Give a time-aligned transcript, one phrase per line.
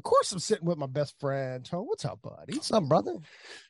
[0.00, 1.68] Of course, I'm sitting with my best friend.
[1.70, 2.54] What's up, buddy?
[2.54, 3.16] What's up, brother?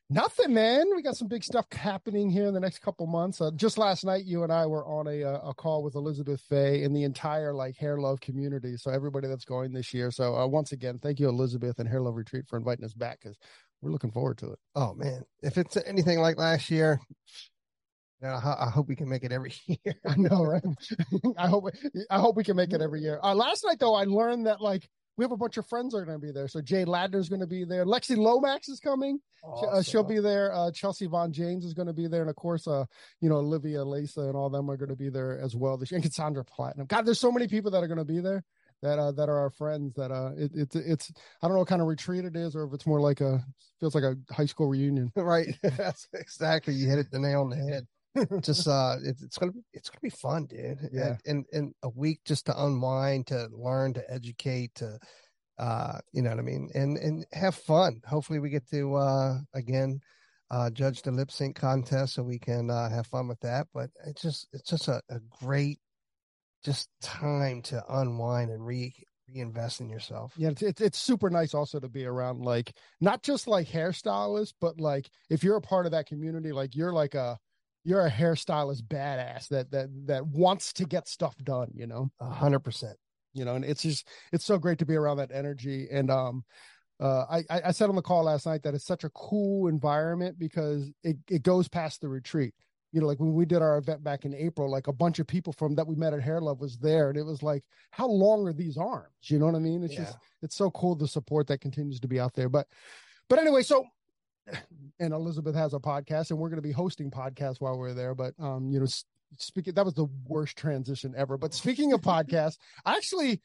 [0.09, 0.87] Nothing, man.
[0.95, 3.41] We got some big stuff happening here in the next couple months.
[3.41, 6.41] Uh, just last night, you and I were on a uh, a call with Elizabeth
[6.49, 8.77] Fay and the entire like hair love community.
[8.77, 10.13] So everybody that's going this year.
[10.13, 13.19] So uh, once again, thank you, Elizabeth and Hair Love Retreat for inviting us back
[13.21, 13.37] because
[13.83, 14.59] we're looking forward to it.
[14.77, 17.01] Oh man, if it's anything like last year,
[18.23, 19.97] I hope we can make it every year.
[20.07, 20.63] I know, right?
[21.37, 21.65] I hope
[22.09, 23.19] I hope we can make it every year.
[23.21, 24.89] Uh, last night though, I learned that like
[25.21, 26.49] we have a bunch of friends are going to be there.
[26.49, 27.85] So Jay Ladner's going to be there.
[27.85, 29.21] Lexi Lomax is coming.
[29.61, 30.51] She- Uh, she'll be there.
[30.55, 32.87] Uh, Chelsea Von James is going to be there, and of course, uh,
[33.21, 35.79] you know Olivia Lesa and all them are going to be there as well.
[35.93, 36.87] And Cassandra Platinum.
[36.87, 38.43] God, there's so many people that are going to be there
[38.81, 39.93] that uh, that are our friends.
[39.97, 41.13] That uh, it, it's it's
[41.43, 43.45] I don't know what kind of retreat it is, or if it's more like a
[43.79, 45.13] feels like a high school reunion.
[45.17, 45.55] right?
[45.63, 46.73] That's exactly.
[46.73, 47.87] You hit it the nail on the head.
[48.41, 50.79] Just uh, it's, it's gonna be it's gonna be fun, dude.
[50.93, 51.17] Yeah.
[51.27, 54.99] and and a week just to unwind, to learn, to educate, to
[55.59, 58.01] uh, you know what I mean, and and have fun.
[58.07, 60.01] Hopefully, we get to uh again
[60.51, 63.69] uh judge the lip sync contest so we can uh have fun with that.
[63.73, 65.79] But it's just it's just a, a great
[66.65, 68.93] just time to unwind and re
[69.33, 70.33] reinvest in yourself.
[70.37, 74.55] Yeah, it's, it's it's super nice also to be around like not just like hairstylists,
[74.61, 77.39] but like if you're a part of that community, like you're like a
[77.85, 82.11] you're a hairstylist badass that that that wants to get stuff done, you know.
[82.21, 82.97] A hundred percent.
[83.33, 85.89] You know, and it's just it's so great to be around that energy.
[85.91, 86.45] And um
[87.01, 90.39] uh I I said on the call last night that it's such a cool environment
[90.39, 92.55] because it it goes past the retreat.
[92.93, 95.27] You know, like when we did our event back in April, like a bunch of
[95.29, 97.63] people from that we met at Hair Love was there, and it was like,
[97.93, 99.15] how long are these arms?
[99.23, 99.85] You know what I mean?
[99.85, 102.49] It's just it's so cool the support that continues to be out there.
[102.49, 102.67] But
[103.29, 103.87] but anyway, so
[104.99, 108.15] and Elizabeth has a podcast, and we're going to be hosting podcasts while we're there.
[108.15, 108.87] But um, you know,
[109.39, 111.37] speaking that was the worst transition ever.
[111.39, 113.41] But speaking of podcasts, actually,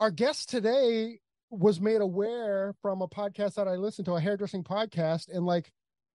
[0.00, 4.64] our guest today was made aware from a podcast that I listened to, a hairdressing
[4.64, 5.70] podcast, and like.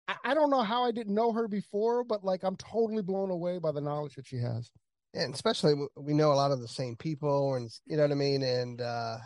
[0.07, 3.29] I- I don't know how I didn't know her before, but like I'm totally blown
[3.29, 4.72] away by the knowledge that she has.
[5.13, 8.16] and especially we know a lot of the same people and you know what i
[8.16, 9.17] mean and uh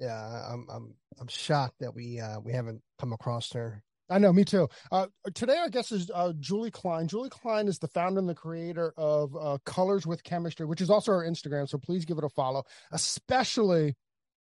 [0.00, 4.32] yeah i'm i'm i'm shocked that we uh we haven't come across her I know,
[4.32, 4.68] me too.
[4.90, 7.08] Uh, today, our guest is uh, Julie Klein.
[7.08, 10.88] Julie Klein is the founder and the creator of uh, Colors with Chemistry, which is
[10.88, 11.68] also our Instagram.
[11.68, 12.64] So please give it a follow.
[12.90, 13.94] Especially,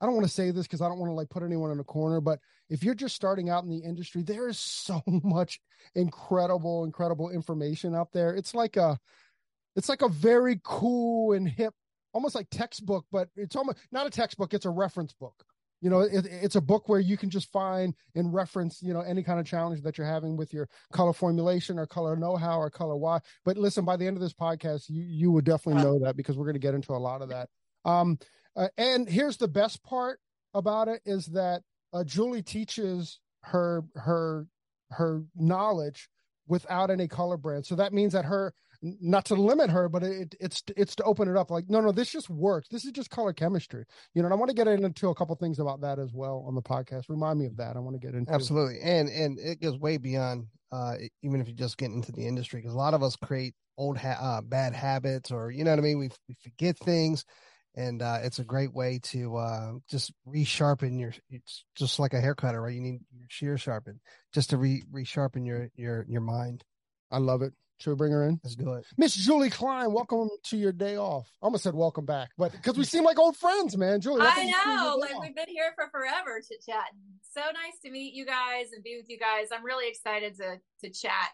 [0.00, 1.78] I don't want to say this because I don't want to like put anyone in
[1.78, 2.38] a corner, but
[2.70, 5.60] if you're just starting out in the industry, there is so much
[5.94, 8.34] incredible, incredible information out there.
[8.34, 8.98] It's like a,
[9.76, 11.74] it's like a very cool and hip,
[12.14, 14.54] almost like textbook, but it's almost not a textbook.
[14.54, 15.44] It's a reference book
[15.80, 19.00] you know it, it's a book where you can just find and reference you know
[19.00, 22.70] any kind of challenge that you're having with your color formulation or color know-how or
[22.70, 23.18] color why.
[23.44, 26.36] But listen by the end of this podcast you you would definitely know that because
[26.36, 27.48] we're going to get into a lot of that.
[27.84, 28.18] Um
[28.56, 30.18] uh, and here's the best part
[30.54, 34.46] about it is that uh, julie teaches her her
[34.90, 36.08] her knowledge
[36.50, 38.52] without any color brand so that means that her
[38.82, 41.50] not to limit her, but it, it's it's to open it up.
[41.50, 42.68] Like, no, no, this just works.
[42.68, 43.84] This is just color chemistry,
[44.14, 44.26] you know.
[44.26, 46.62] And I want to get into a couple things about that as well on the
[46.62, 47.08] podcast.
[47.08, 47.76] Remind me of that.
[47.76, 51.48] I want to get into absolutely and and it goes way beyond uh even if
[51.48, 54.40] you just get into the industry because a lot of us create old ha- uh,
[54.40, 57.24] bad habits or you know what i mean we, we forget things
[57.76, 62.20] and uh it's a great way to uh just resharpen your it's just like a
[62.20, 64.00] hair cutter right you need your shear sharpened
[64.34, 66.64] just to re resharpen your your your mind
[67.12, 67.52] I love it.
[67.78, 68.40] Should we bring her in?
[68.44, 71.30] let's do it Miss Julie Klein, welcome to your day off.
[71.42, 74.00] I almost said welcome back, but because we seem like old friends, man.
[74.00, 75.22] Julie, I know, like off.
[75.22, 76.84] we've been here for forever to chat.
[77.32, 79.48] So nice to meet you guys and be with you guys.
[79.54, 81.30] I'm really excited to to chat.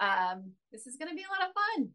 [0.00, 1.90] Um, this is going to be a lot of fun.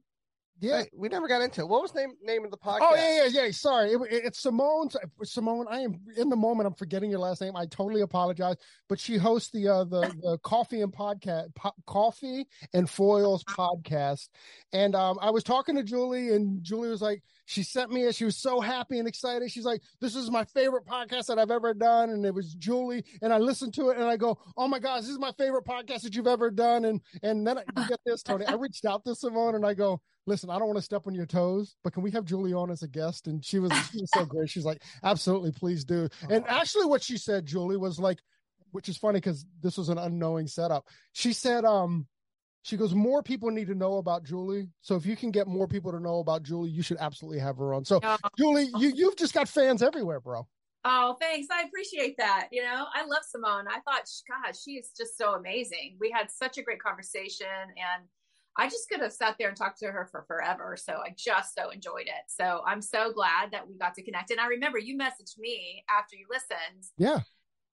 [0.61, 0.81] Yeah.
[0.83, 1.67] Hey, we never got into it.
[1.69, 2.79] What was the name name of the podcast?
[2.81, 3.51] Oh yeah, yeah, yeah.
[3.51, 4.89] Sorry, it, it- it's Simone.
[5.23, 6.67] Simone, I am in the moment.
[6.67, 7.55] I'm forgetting your last name.
[7.55, 8.57] I totally apologize.
[8.87, 14.29] But she hosts the uh, the the coffee and podcast, po- coffee and foils podcast.
[14.73, 18.13] And um, I was talking to Julie, and Julie was like, she sent me, and
[18.13, 19.49] she was so happy and excited.
[19.51, 23.03] She's like, "This is my favorite podcast that I've ever done," and it was Julie.
[23.21, 25.65] And I listened to it, and I go, "Oh my gosh, this is my favorite
[25.65, 28.45] podcast that you've ever done." And and then I, you get this, Tony.
[28.45, 31.13] I reached out to Simone, and I go, listen, I don't want to step on
[31.13, 33.27] your toes, but can we have Julie on as a guest?
[33.27, 34.49] And she was, she was so great.
[34.49, 36.07] She's like, absolutely, please do.
[36.29, 38.19] And actually, what she said, Julie, was like,
[38.71, 40.87] which is funny because this was an unknowing setup.
[41.11, 42.07] She said, um,
[42.61, 44.69] she goes, more people need to know about Julie.
[44.81, 47.57] So if you can get more people to know about Julie, you should absolutely have
[47.57, 47.83] her on.
[47.83, 48.17] So Oh.
[48.37, 50.47] Julie, you you've just got fans everywhere, bro.
[50.85, 51.47] Oh, thanks.
[51.51, 52.47] I appreciate that.
[52.51, 53.65] You know, I love Simone.
[53.67, 55.97] I thought, God, she is just so amazing.
[55.99, 58.07] We had such a great conversation, and
[58.57, 60.75] I just could have sat there and talked to her for forever.
[60.77, 62.25] So I just so enjoyed it.
[62.27, 64.31] So I'm so glad that we got to connect.
[64.31, 67.19] And I remember you messaged me after you listened, Yeah.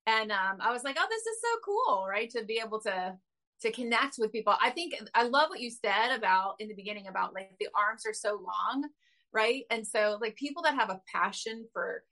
[0.07, 2.31] and um, I was like, "Oh, this is so cool, right?
[2.31, 3.17] To be able to
[3.63, 7.09] to connect with people." I think I love what you said about in the beginning
[7.09, 8.89] about like the arms are so long,
[9.33, 9.65] right?
[9.71, 12.05] And so like people that have a passion for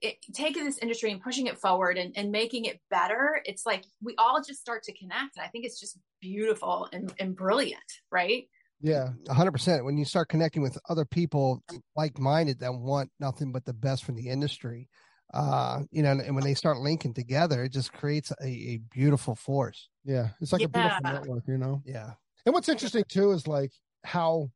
[0.00, 3.84] it, taking this industry and pushing it forward and, and making it better, it's like
[4.02, 7.82] we all just start to connect, and I think it's just beautiful and, and brilliant,
[8.10, 8.44] right?
[8.80, 9.10] Yeah.
[9.28, 9.84] hundred percent.
[9.84, 11.62] When you start connecting with other people
[11.96, 14.88] like minded that want nothing but the best from the industry,
[15.34, 18.80] uh, you know, and, and when they start linking together, it just creates a, a
[18.90, 19.88] beautiful force.
[20.04, 20.30] Yeah.
[20.40, 21.82] It's like a beautiful network, you know?
[21.84, 22.12] Yeah.
[22.46, 23.70] And what's interesting too is like
[24.02, 24.50] how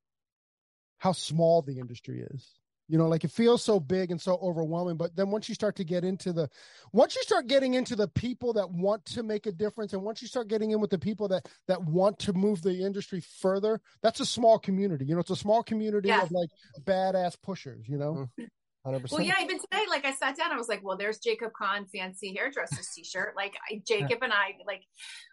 [0.99, 2.49] how small the industry is.
[2.89, 5.77] You know, like it feels so big and so overwhelming, but then once you start
[5.77, 6.51] to get into the
[6.93, 10.21] once you start getting into the people that want to make a difference and once
[10.21, 13.81] you start getting in with the people that that want to move the industry further,
[14.03, 15.07] that's a small community.
[15.07, 16.23] You know, it's a small community Yeah.
[16.23, 16.51] of like
[16.85, 18.29] badass pushers, you know?
[18.39, 18.49] Mm.
[18.85, 21.53] Hundred Well, yeah, even today, like I sat down, I was like, well, there's Jacob
[21.57, 23.33] Kahn fancy hairdresser's t-shirt.
[23.35, 24.83] Like I, Jacob and I, like,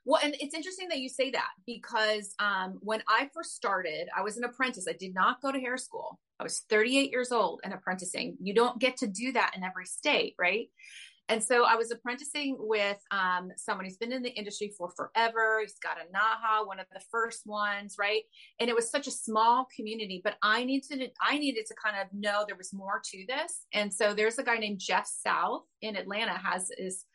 [0.06, 4.22] well, and it's interesting that you say that because um, when I first started, I
[4.22, 4.86] was an apprentice.
[4.88, 6.18] I did not go to hair school.
[6.40, 8.38] I was 38 years old and apprenticing.
[8.42, 10.70] You don't get to do that in every state, right?
[11.32, 15.62] And so I was apprenticing with um, someone who's been in the industry for forever.
[15.62, 18.24] He's got a NAHA, one of the first ones, right?
[18.60, 21.96] And it was such a small community, but I needed to, I needed to kind
[21.96, 23.66] of know there was more to this.
[23.74, 27.06] And so there's a guy named Jeff South in Atlanta has his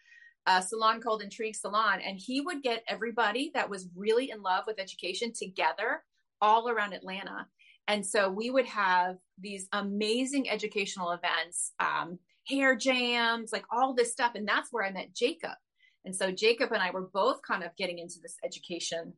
[0.47, 4.65] a salon called Intrigue Salon, and he would get everybody that was really in love
[4.67, 6.05] with education together
[6.41, 7.49] all around Atlanta.
[7.89, 12.19] And so we would have these amazing educational events, um,
[12.49, 14.33] hair jams, like all this stuff.
[14.35, 15.57] And that's where I met Jacob.
[16.05, 19.15] And so Jacob and I were both kind of getting into this education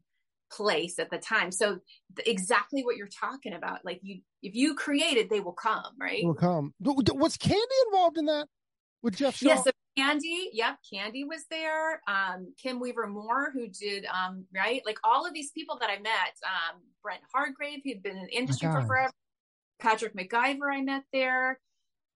[0.50, 1.52] place at the time.
[1.52, 1.80] So
[2.24, 6.24] exactly what you're talking about, like you, if you create it, they will come, right?
[6.24, 6.72] Will come.
[6.80, 8.46] Was Candy involved in that
[9.02, 9.48] with Jeff Shaw?
[9.48, 12.00] Yes, so Candy, yep, Candy was there.
[12.08, 15.98] Um, Kim Weaver Moore, who did um, right, like all of these people that I
[16.00, 16.34] met.
[16.46, 19.12] Um, Brent Hargrave, who'd been in the industry for forever.
[19.80, 21.58] Patrick McIver, I met there.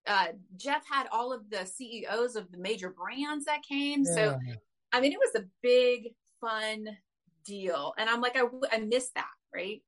[0.07, 4.05] Uh, Jeff had all of the CEOs of the major brands that came.
[4.05, 4.39] So
[4.93, 6.87] I mean, it was a big, fun
[7.45, 9.83] deal, and I'm like, I, w- I missed that, right?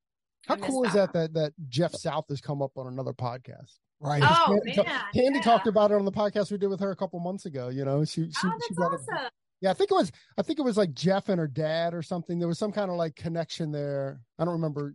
[0.46, 3.78] How cool is that that that Jeff South has come up on another podcast?
[4.00, 4.22] Right.
[4.24, 5.40] Oh Candy, man, Candy yeah.
[5.40, 7.68] talked about it on the podcast we did with her a couple months ago.
[7.70, 9.30] You know, she she, Oh, she that's brought it- awesome.
[9.60, 12.02] Yeah, I think it was I think it was like Jeff and her dad or
[12.02, 12.38] something.
[12.38, 14.20] There was some kind of like connection there.
[14.38, 14.94] I don't remember.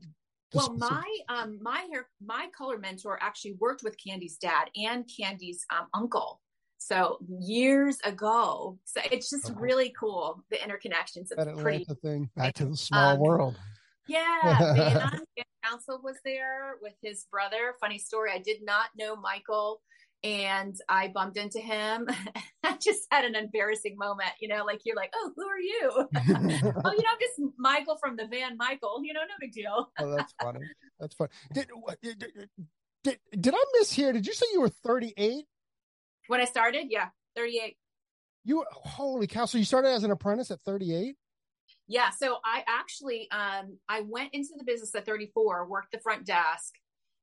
[0.54, 5.66] Well, my um my hair my color mentor actually worked with Candy's dad and Candy's
[5.72, 6.42] um, uncle.
[6.78, 8.80] So years ago.
[8.86, 9.60] So it's just Okay.
[9.60, 11.28] really cool the interconnections.
[11.36, 12.30] that It's pretty thing.
[12.36, 13.60] Back to the small Um, world.
[14.08, 14.58] yeah.
[15.64, 17.76] Council was there with his brother.
[17.82, 18.32] Funny story.
[18.32, 19.82] I did not know Michael
[20.24, 22.08] and I bumped into him.
[22.64, 25.92] I just had an embarrassing moment, you know, like you're like, oh, who are you?
[26.86, 29.92] oh, you know, I'm just Michael from the van Michael, you know, no big deal.
[30.00, 30.60] oh, that's funny.
[31.00, 31.30] That's funny.
[31.54, 31.70] Did,
[32.02, 32.50] did
[33.04, 34.12] did did I miss here?
[34.12, 35.46] Did you say you were 38?
[36.28, 37.78] When I started, yeah, 38.
[38.46, 39.46] You holy cow!
[39.46, 41.16] So you started as an apprentice at 38?
[41.88, 46.26] Yeah, so I actually um I went into the business at 34, worked the front
[46.26, 46.76] desk,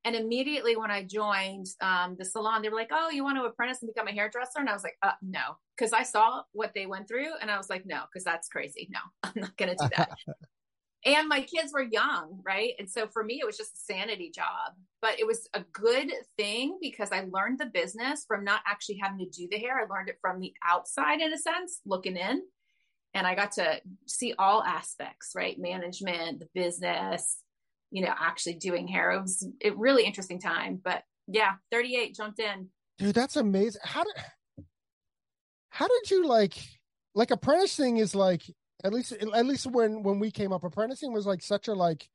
[0.07, 3.45] and immediately when I joined um the salon, they were like, "Oh, you want to
[3.45, 6.73] apprentice and become a hairdresser?" And I was like, "Uh, no," because I saw what
[6.75, 8.89] they went through, and I was like, "No," because that's crazy.
[8.91, 10.11] No, I'm not gonna do that.
[11.05, 12.73] and my kids were young, right?
[12.79, 16.11] And so for me, it was just a sanity job, but it was a good
[16.39, 19.79] thing because I learned the business from not actually having to do the hair.
[19.79, 22.43] I learned it from the outside, in a sense, looking in
[23.17, 25.59] and I got to see all aspects, right?
[25.59, 27.39] Management, the business,
[27.91, 29.13] you know, actually doing hair.
[29.13, 32.69] It was a really interesting time, but yeah, 38 jumped in.
[32.99, 33.83] Dude, that's amazing.
[33.85, 34.15] How did
[35.71, 36.55] how did you like
[37.15, 38.43] like apprenticing is like
[38.85, 42.09] at least at least when when we came up apprenticing was like such a like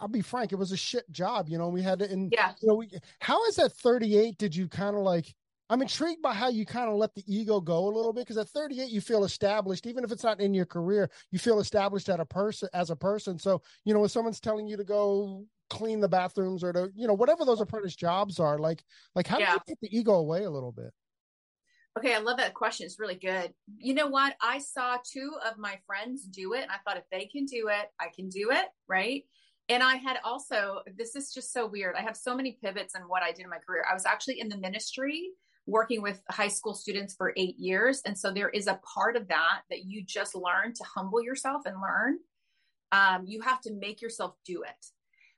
[0.00, 1.68] I'll be frank, it was a shit job, you know.
[1.68, 4.38] We had to, and yeah, you know, we, how is that 38?
[4.38, 5.34] Did you kind of like?
[5.70, 8.36] I'm intrigued by how you kind of let the ego go a little bit because
[8.36, 12.08] at 38 you feel established, even if it's not in your career, you feel established
[12.08, 13.38] at a person as a person.
[13.38, 17.06] So you know, when someone's telling you to go clean the bathrooms or to you
[17.06, 18.82] know whatever those apprentice jobs are, like
[19.14, 19.46] like how yeah.
[19.46, 20.92] do you take the ego away a little bit?
[21.96, 22.86] Okay, I love that question.
[22.86, 23.54] It's really good.
[23.78, 24.34] You know what?
[24.42, 27.68] I saw two of my friends do it, and I thought if they can do
[27.68, 29.22] it, I can do it, right?
[29.68, 31.94] And I had also, this is just so weird.
[31.96, 33.84] I have so many pivots in what I did in my career.
[33.88, 35.30] I was actually in the ministry
[35.66, 38.02] working with high school students for eight years.
[38.04, 41.62] And so there is a part of that that you just learn to humble yourself
[41.66, 42.18] and learn.
[42.92, 44.86] Um, you have to make yourself do it.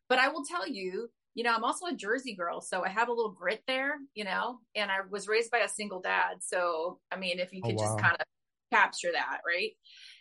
[0.09, 3.09] But I will tell you, you know, I'm also a Jersey girl, so I have
[3.09, 6.37] a little grit there, you know, and I was raised by a single dad.
[6.41, 7.85] So, I mean, if you could oh, wow.
[7.85, 8.27] just kind of
[8.73, 9.73] capture that, right?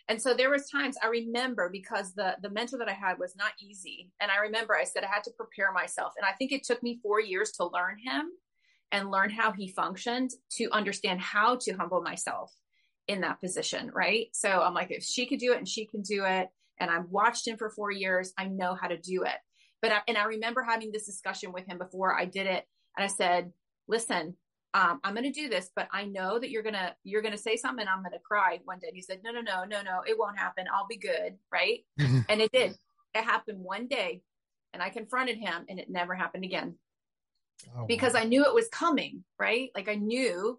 [0.08, 3.34] And so there was times I remember because the the mentor that I had was
[3.34, 4.10] not easy.
[4.20, 6.12] And I remember I said I had to prepare myself.
[6.16, 8.30] And I think it took me 4 years to learn him
[8.92, 12.52] and learn how he functioned to understand how to humble myself
[13.08, 14.28] in that position, right?
[14.32, 17.08] So I'm like if she could do it and she can do it and I've
[17.08, 19.36] watched him for 4 years, I know how to do it.
[19.82, 22.64] But I, and I remember having this discussion with him before I did it,
[22.96, 23.52] and I said,
[23.86, 24.36] "Listen,
[24.74, 27.56] um, I'm going to do this, but I know that you're gonna you're gonna say
[27.56, 29.82] something, and I'm going to cry one day." And he said, "No, no, no, no,
[29.82, 30.66] no, it won't happen.
[30.72, 32.74] I'll be good, right?" and it did.
[33.14, 34.22] It happened one day,
[34.72, 36.76] and I confronted him, and it never happened again
[37.76, 38.20] oh, because wow.
[38.20, 39.70] I knew it was coming, right?
[39.74, 40.58] Like I knew.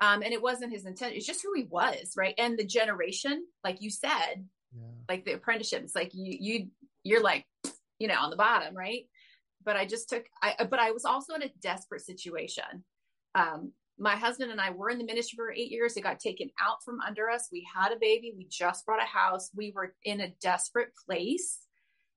[0.00, 1.16] Um, and it wasn't his intent.
[1.16, 2.34] It's just who he was, right?
[2.38, 4.86] And the generation, like you said, yeah.
[5.08, 5.82] like the apprenticeship.
[5.82, 6.66] It's like you, you,
[7.02, 7.46] you're like,
[7.98, 9.08] you know, on the bottom, right?
[9.64, 12.84] But I just took, I, but I was also in a desperate situation.
[13.34, 15.96] Um, my husband and I were in the ministry for eight years.
[15.96, 17.48] It got taken out from under us.
[17.50, 18.32] We had a baby.
[18.36, 19.50] We just bought a house.
[19.54, 21.58] We were in a desperate place.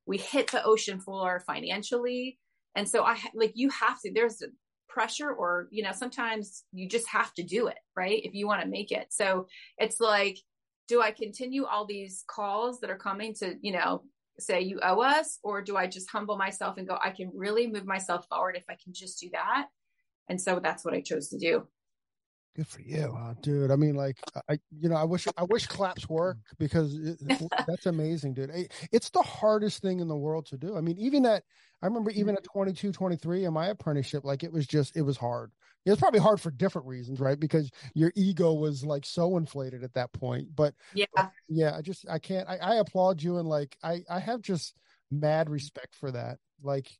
[0.05, 2.37] We hit the ocean floor financially.
[2.75, 4.41] And so I like, you have to, there's
[4.87, 8.21] pressure or, you know, sometimes you just have to do it, right?
[8.23, 9.07] If you want to make it.
[9.09, 9.47] So
[9.77, 10.37] it's like,
[10.87, 14.03] do I continue all these calls that are coming to, you know,
[14.39, 17.67] say you owe us or do i just humble myself and go i can really
[17.67, 19.67] move myself forward if i can just do that
[20.29, 21.67] and so that's what i chose to do
[22.55, 24.17] good for you uh, dude i mean like
[24.49, 27.17] i you know i wish i wish claps work because it,
[27.67, 28.51] that's amazing dude
[28.91, 31.43] it's the hardest thing in the world to do i mean even at
[31.81, 35.17] i remember even at 22 23 in my apprenticeship like it was just it was
[35.17, 35.51] hard
[35.85, 37.39] it's probably hard for different reasons, right?
[37.39, 40.55] Because your ego was like so inflated at that point.
[40.55, 41.05] But yeah,
[41.49, 42.47] yeah, I just I can't.
[42.47, 44.75] I, I applaud you and like I I have just
[45.09, 46.37] mad respect for that.
[46.61, 46.91] Like,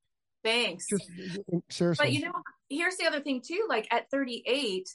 [0.44, 0.88] thanks.
[0.90, 1.10] Just
[1.70, 2.06] seriously.
[2.06, 2.34] But you know,
[2.70, 3.66] here's the other thing too.
[3.70, 4.90] Like at 38,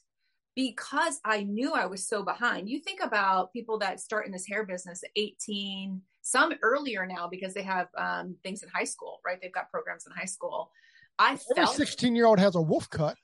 [0.56, 2.68] because I knew I was so behind.
[2.68, 7.28] You think about people that start in this hair business at 18, some earlier now
[7.28, 9.38] because they have um, things in high school, right?
[9.40, 10.72] They've got programs in high school.
[11.18, 13.16] I felt every 16 year old has a wolf cut.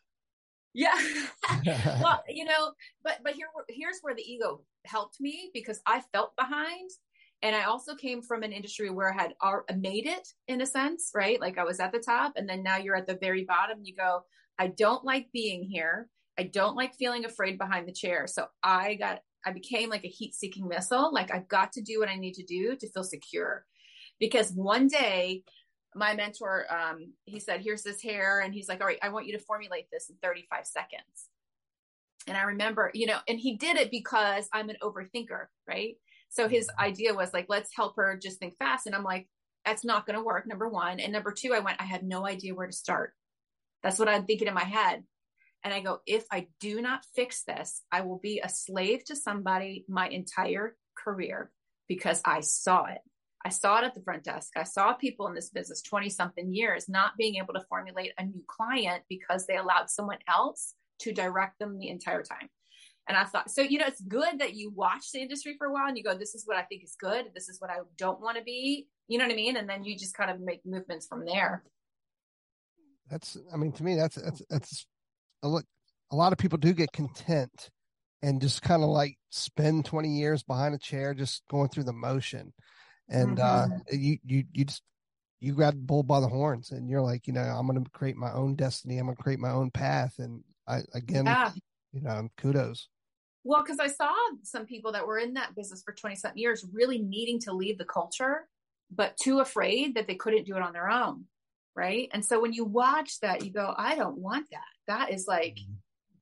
[0.74, 0.92] Yeah.
[2.02, 2.72] well, you know,
[3.02, 6.90] but but here here's where the ego helped me because I felt behind
[7.42, 9.34] and I also came from an industry where I had
[9.80, 11.40] made it in a sense, right?
[11.40, 13.80] Like I was at the top and then now you're at the very bottom.
[13.82, 14.22] You go,
[14.58, 16.08] I don't like being here.
[16.38, 18.26] I don't like feeling afraid behind the chair.
[18.26, 21.12] So I got I became like a heat seeking missile.
[21.12, 23.64] Like I've got to do what I need to do to feel secure.
[24.20, 25.42] Because one day
[25.94, 28.40] my mentor, um, he said, here's this hair.
[28.40, 31.28] And he's like, all right, I want you to formulate this in 35 seconds.
[32.26, 35.96] And I remember, you know, and he did it because I'm an overthinker, right?
[36.28, 36.84] So his mm-hmm.
[36.84, 38.86] idea was like, let's help her just think fast.
[38.86, 39.28] And I'm like,
[39.66, 40.46] that's not going to work.
[40.46, 41.00] Number one.
[41.00, 43.12] And number two, I went, I had no idea where to start.
[43.82, 45.02] That's what I'm thinking in my head.
[45.64, 49.16] And I go, if I do not fix this, I will be a slave to
[49.16, 51.50] somebody my entire career
[51.88, 53.00] because I saw it.
[53.44, 54.52] I saw it at the front desk.
[54.56, 58.24] I saw people in this business 20 something years not being able to formulate a
[58.24, 62.48] new client because they allowed someone else to direct them the entire time.
[63.08, 65.72] And I thought, so, you know, it's good that you watch the industry for a
[65.72, 67.26] while and you go, this is what I think is good.
[67.34, 68.86] This is what I don't want to be.
[69.08, 69.56] You know what I mean?
[69.56, 71.64] And then you just kind of make movements from there.
[73.10, 74.86] That's, I mean, to me, that's, that's, that's
[75.42, 75.64] a lot,
[76.10, 77.70] a lot of people do get content
[78.22, 81.92] and just kind of like spend 20 years behind a chair, just going through the
[81.92, 82.52] motion
[83.08, 83.72] and uh, mm-hmm.
[83.72, 84.82] uh, you you you just
[85.40, 87.90] you grab the bull by the horns and you're like you know i'm going to
[87.90, 91.50] create my own destiny i'm going to create my own path and i again yeah.
[91.92, 92.88] you know kudos
[93.42, 96.64] well because i saw some people that were in that business for 20 something years
[96.72, 98.46] really needing to leave the culture
[98.94, 101.24] but too afraid that they couldn't do it on their own.
[101.74, 102.10] Right.
[102.12, 104.60] And so when you watch that, you go, I don't want that.
[104.86, 105.58] That is like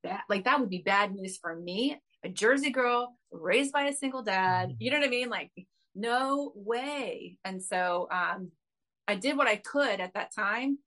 [0.03, 0.21] that, mm-hmm.
[0.29, 4.23] like that would be bad news for me, a Jersey girl raised by a single
[4.23, 4.69] dad.
[4.69, 4.75] Mm-hmm.
[4.79, 5.29] You know what I mean?
[5.29, 5.51] Like,
[5.95, 7.37] no way.
[7.43, 8.51] And so um,
[9.07, 10.77] I did what I could at that time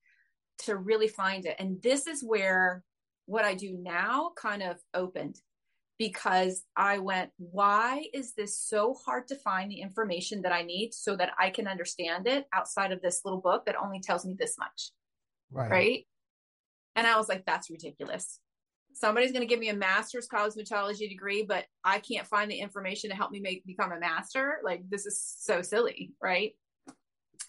[0.60, 1.56] to really find it.
[1.58, 2.82] And this is where
[3.26, 5.36] what I do now kind of opened
[5.98, 10.92] because I went, why is this so hard to find the information that I need
[10.92, 14.34] so that I can understand it outside of this little book that only tells me
[14.38, 14.90] this much?
[15.50, 15.70] Right.
[15.70, 16.06] Right.
[16.96, 18.40] And I was like, that's ridiculous.
[18.92, 23.10] Somebody's going to give me a master's cosmetology degree, but I can't find the information
[23.10, 24.58] to help me make become a master.
[24.62, 26.52] Like this is so silly, right?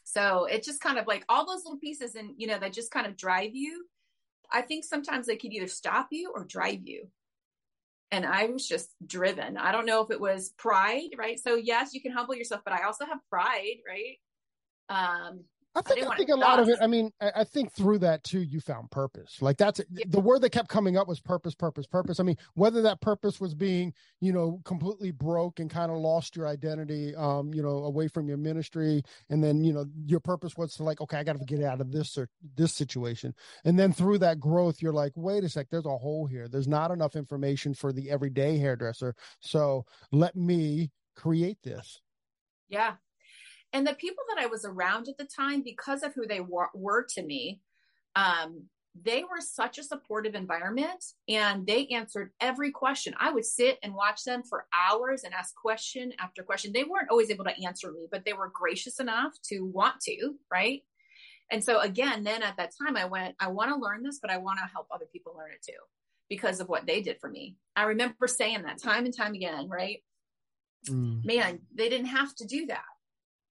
[0.03, 2.91] So it's just kind of like all those little pieces and you know that just
[2.91, 3.85] kind of drive you.
[4.51, 7.07] I think sometimes they could either stop you or drive you
[8.11, 9.57] and I was just driven.
[9.57, 11.39] I don't know if it was pride, right?
[11.39, 14.17] So yes, you can humble yourself, but I also have pride, right?
[14.89, 15.43] Um,
[15.75, 16.79] I think I, I think a lot of it.
[16.82, 19.41] I mean, I, I, think through that too, you found purpose.
[19.41, 20.05] Like that's yeah.
[20.08, 22.20] the word that kept coming up was purpose, purpose, purpose.
[22.20, 26.38] I mean, whether that purpose was being, you know, completely broke and kind of lost
[26.38, 30.55] your identity, um, you know, away from your ministry, and then you know your purpose
[30.55, 33.34] was to like, okay, I got to get out of this or this situation,
[33.65, 36.48] and then through that growth, you're like, wait a sec, there's a hole here.
[36.48, 42.00] There's not enough information for the everyday hairdresser, so let me create this.
[42.70, 42.94] Yeah,
[43.75, 46.70] and the people that I was around at the time, because of who they were,
[46.74, 47.60] were to me,
[48.15, 48.67] um,
[49.03, 53.13] they were such a supportive environment and they answered every question.
[53.20, 56.72] I would sit and watch them for hours and ask question after question.
[56.72, 60.36] They weren't always able to answer me, but they were gracious enough to want to,
[60.50, 60.84] right?
[61.51, 64.32] And so again, then at that time I went, I want to learn this, but
[64.32, 65.79] I want to help other people learn it too
[66.29, 67.58] because of what they did for me.
[67.75, 70.01] I remember saying that time and time again, right?
[70.89, 71.25] Mm.
[71.25, 72.86] Man, they didn't have to do that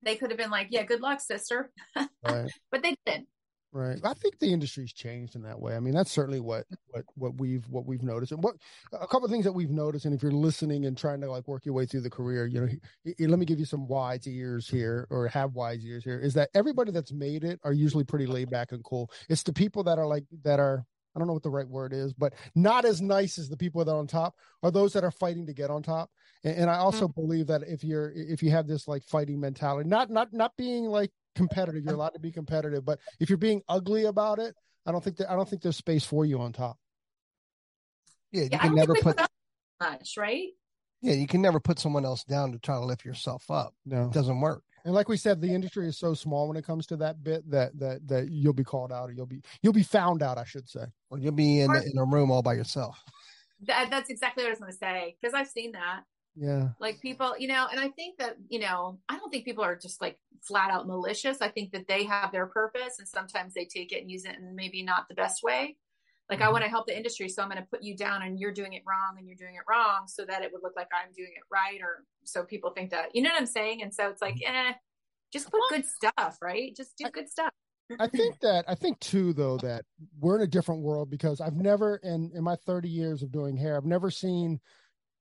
[0.05, 1.71] they could have been like, yeah, good luck, sister.
[2.25, 2.51] Right.
[2.71, 3.29] but they didn't.
[3.75, 3.99] Right.
[4.05, 5.75] I think the industry's changed in that way.
[5.75, 8.31] I mean, that's certainly what what what we've what we've noticed.
[8.31, 8.55] And what
[8.93, 10.05] a couple of things that we've noticed.
[10.05, 12.61] And if you're listening and trying to like work your way through the career, you
[12.61, 12.69] know,
[13.27, 16.21] let me give you some wise ears here, or have wise ears here.
[16.21, 19.11] Is that everybody that's made it are usually pretty laid back and cool.
[19.29, 21.93] It's the people that are like that are I don't know what the right word
[21.93, 25.05] is, but not as nice as the people that are on top are those that
[25.05, 26.11] are fighting to get on top.
[26.43, 27.21] And, and I also mm-hmm.
[27.21, 30.85] believe that if you're if you have this like fighting mentality, not not not being
[30.87, 34.55] like competitive, you're allowed to be competitive, but if you're being ugly about it,
[34.87, 36.79] I don't think that I don't think there's space for you on top.
[38.33, 39.31] Yeah, you yeah, can never put that
[39.81, 40.49] much, right?
[41.01, 43.75] Yeah, you can never put someone else down to try to lift yourself up.
[43.85, 44.63] No, it doesn't work.
[44.85, 47.49] And like we said, the industry is so small when it comes to that bit
[47.51, 50.45] that that that you'll be called out or you'll be you'll be found out, I
[50.45, 50.85] should say.
[51.11, 52.99] Or you'll be in in a room all by yourself.
[53.67, 56.03] That, that's exactly what I was going to say because I've seen that.
[56.37, 56.71] Yeah.
[56.81, 59.77] Like people, you know, and I think that, you know, I don't think people are
[59.77, 61.41] just like flat out malicious.
[61.41, 64.37] I think that they have their purpose and sometimes they take it and use it
[64.37, 65.77] in maybe not the best way.
[66.31, 66.49] Like mm-hmm.
[66.49, 68.53] I want to help the industry, so I'm going to put you down and you're
[68.53, 71.13] doing it wrong and you're doing it wrong so that it would look like I'm
[71.13, 73.83] doing it right or so people think that, you know what I'm saying?
[73.83, 74.71] And so it's like, mm-hmm.
[74.71, 74.73] eh,
[75.33, 76.75] just put good stuff, right?
[76.75, 77.51] Just do good stuff.
[77.99, 79.85] I think that I think too though that
[80.19, 83.57] we're in a different world because I've never in in my 30 years of doing
[83.57, 84.61] hair, I've never seen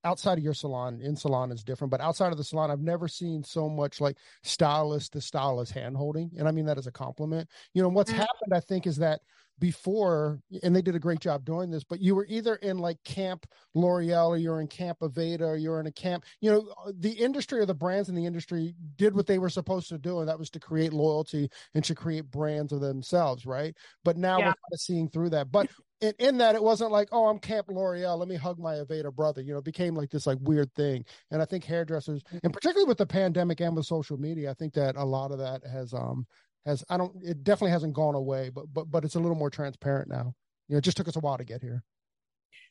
[0.05, 3.07] outside of your salon in salon is different but outside of the salon i've never
[3.07, 6.91] seen so much like stylist to stylist hand holding and i mean that as a
[6.91, 8.19] compliment you know what's mm-hmm.
[8.19, 9.21] happened i think is that
[9.59, 13.01] before and they did a great job doing this but you were either in like
[13.03, 16.67] camp l'oreal or you're in camp aveda or you're in a camp you know
[16.99, 20.19] the industry or the brands in the industry did what they were supposed to do
[20.19, 23.75] and that was to create loyalty and to create brands of themselves right?
[24.03, 24.47] But now yeah.
[24.47, 25.51] we're kind of seeing through that.
[25.51, 25.69] But
[26.01, 29.13] in, in that it wasn't like oh i'm camp l'oreal let me hug my aveda
[29.13, 31.05] brother you know it became like this like weird thing.
[31.31, 34.73] And i think hairdressers and particularly with the pandemic and with social media i think
[34.73, 36.27] that a lot of that has um
[36.65, 39.49] has i don't it definitely hasn't gone away but but but it's a little more
[39.49, 40.33] transparent now.
[40.67, 41.83] You know it just took us a while to get here.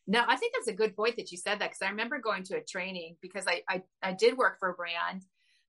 [0.07, 2.43] No i think that's a good point that you said that because i remember going
[2.45, 5.23] to a training because I, I i did work for a brand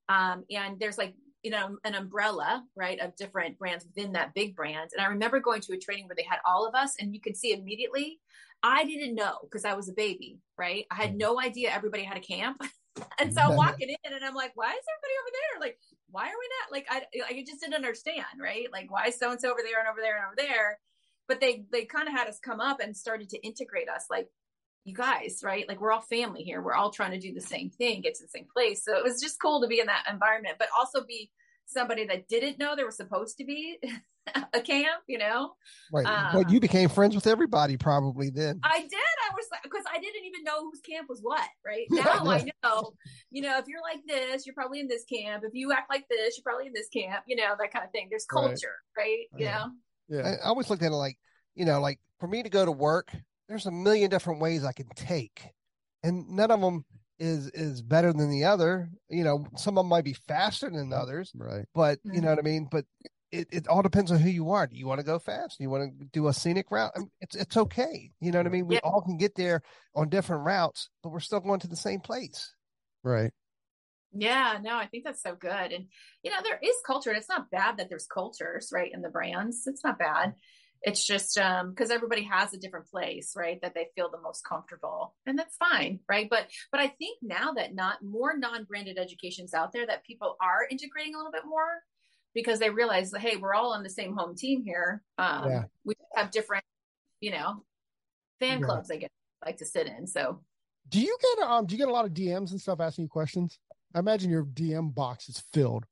[0.09, 4.55] um and there's like you know an umbrella right of different brands within that big
[4.55, 4.91] brand.
[4.93, 7.21] And i remember going to a training where they had all of us and you
[7.21, 8.19] could see immediately
[8.63, 10.85] i didn't know because i was a baby right?
[10.91, 11.19] I had mm.
[11.19, 12.61] no idea everybody had a camp.
[13.19, 15.61] And so i'm walking in and i'm like why is everybody over there?
[15.61, 15.79] Like
[16.13, 18.71] why are we not like I, I just didn't understand right?
[18.71, 20.79] Like why so and so over there and over there and over there?
[21.27, 24.29] But they they kind of had us come up and started to integrate us like
[24.85, 25.67] you guys right?
[25.67, 26.61] Like we're all family here.
[26.61, 28.85] We're all trying to do the same thing get to the same place.
[28.85, 31.31] So it was just cool to be in that environment but also be
[31.65, 33.79] somebody that didn't know there was supposed to be
[34.53, 35.53] a camp, you know?
[35.91, 36.05] Right.
[36.05, 38.59] Um, you became friends with everybody probably then.
[38.63, 38.93] I did.
[38.93, 41.85] I was like, because I didn't even know whose camp was what, right?
[41.91, 42.91] Now I know,
[43.31, 45.43] you know, if you're like this, you're probably in this camp.
[45.45, 47.91] If you act like this, you're probably in this camp, you know, that kind of
[47.91, 48.07] thing.
[48.09, 49.27] There's culture, right?
[49.33, 49.39] right?
[49.39, 49.57] You yeah.
[49.57, 49.71] know?
[50.09, 50.27] Yeah.
[50.27, 51.17] I, I always looked at it like,
[51.55, 53.11] you know, like for me to go to work,
[53.47, 55.43] there's a million different ways I can take.
[56.03, 56.85] And none of them
[57.19, 58.89] is is better than the other.
[59.09, 61.01] You know, some of them might be faster than mm-hmm.
[61.01, 61.31] others.
[61.35, 61.65] Right.
[61.73, 62.27] But you know mm-hmm.
[62.27, 62.67] what I mean?
[62.69, 62.85] But
[63.31, 64.67] it, it all depends on who you are.
[64.67, 65.57] Do you want to go fast?
[65.57, 66.91] Do you want to do a scenic route?
[66.95, 68.11] I mean, it's it's okay.
[68.19, 68.67] You know what I mean?
[68.67, 68.81] We yeah.
[68.83, 69.61] all can get there
[69.95, 72.53] on different routes, but we're still going to the same place.
[73.03, 73.31] Right.
[74.15, 75.71] Yeah, no, I think that's so good.
[75.71, 75.85] And
[76.21, 79.09] you know, there is culture, and it's not bad that there's cultures, right, in the
[79.09, 79.63] brands.
[79.65, 80.33] It's not bad.
[80.83, 84.43] It's just um because everybody has a different place, right, that they feel the most
[84.43, 85.15] comfortable.
[85.25, 86.29] And that's fine, right?
[86.29, 90.67] But but I think now that not more non-branded educations out there that people are
[90.69, 91.81] integrating a little bit more
[92.33, 95.01] because they realize that hey, we're all on the same home team here.
[95.17, 95.63] Um, yeah.
[95.85, 96.65] We have different,
[97.21, 97.63] you know,
[98.39, 98.65] fan yeah.
[98.65, 98.91] clubs.
[98.91, 99.09] I guess
[99.45, 100.07] like to sit in.
[100.07, 100.41] So,
[100.89, 103.09] do you get um do you get a lot of DMs and stuff asking you
[103.09, 103.59] questions?
[103.95, 105.85] I imagine your DM box is filled.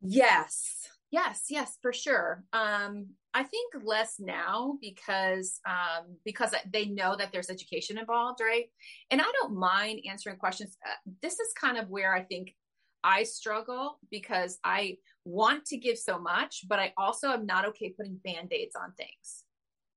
[0.00, 2.44] Yes, yes, yes, for sure.
[2.52, 8.66] Um, I think less now because um because they know that there's education involved, right?
[9.10, 10.76] And I don't mind answering questions.
[10.84, 12.54] Uh, this is kind of where I think
[13.04, 17.90] I struggle because I want to give so much, but I also am not okay
[17.90, 19.44] putting band aids on things.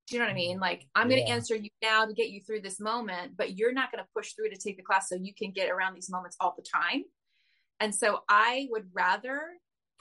[0.08, 0.60] Do you know what I mean?
[0.60, 1.18] Like, I'm yeah.
[1.18, 4.04] going to answer you now to get you through this moment, but you're not going
[4.04, 6.54] to push through to take the class so you can get around these moments all
[6.56, 7.04] the time.
[7.80, 9.42] And so I would rather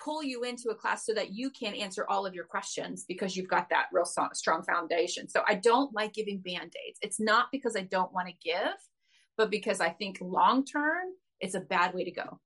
[0.02, 3.36] pull you into a class so that you can answer all of your questions because
[3.36, 5.28] you've got that real strong foundation.
[5.28, 6.98] So I don't like giving band aids.
[7.02, 8.76] It's not because I don't want to give,
[9.36, 11.08] but because I think long term,
[11.40, 12.40] it's a bad way to go.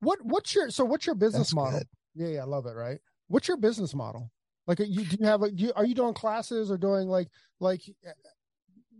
[0.00, 1.78] What what's your so what's your business That's model?
[1.78, 1.88] Good.
[2.14, 2.74] Yeah, yeah, I love it.
[2.74, 2.98] Right.
[3.28, 4.30] What's your business model?
[4.66, 5.50] Like, you do you have a?
[5.50, 7.28] Do you, are you doing classes or doing like
[7.60, 7.82] like?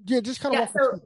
[0.05, 0.61] Yeah, just kind of.
[0.61, 1.01] Yeah, so,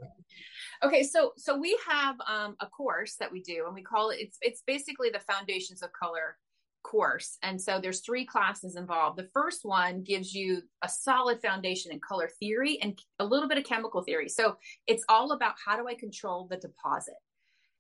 [0.85, 4.19] okay, so so we have um, a course that we do, and we call it.
[4.21, 6.37] It's it's basically the foundations of color
[6.83, 9.19] course, and so there's three classes involved.
[9.19, 13.59] The first one gives you a solid foundation in color theory and a little bit
[13.59, 14.29] of chemical theory.
[14.29, 17.15] So it's all about how do I control the deposit.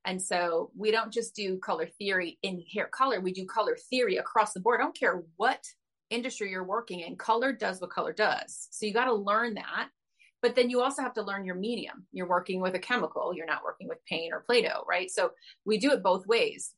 [0.05, 4.17] And so we don't just do color theory in hair color, we do color theory
[4.17, 4.81] across the board.
[4.81, 5.65] I don't care what
[6.09, 8.69] industry you're working in, color does what color does.
[8.71, 9.89] So you got to learn that.
[10.43, 12.07] But then you also have to learn your medium.
[12.13, 15.11] You're working with a chemical, you're not working with paint or Play Doh, right?
[15.11, 15.33] So
[15.67, 16.73] we do it both ways.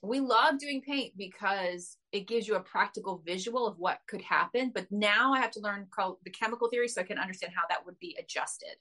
[0.00, 4.70] We love doing paint because it gives you a practical visual of what could happen.
[4.72, 5.88] But now I have to learn
[6.24, 8.76] the chemical theory so I can understand how that would be adjusted,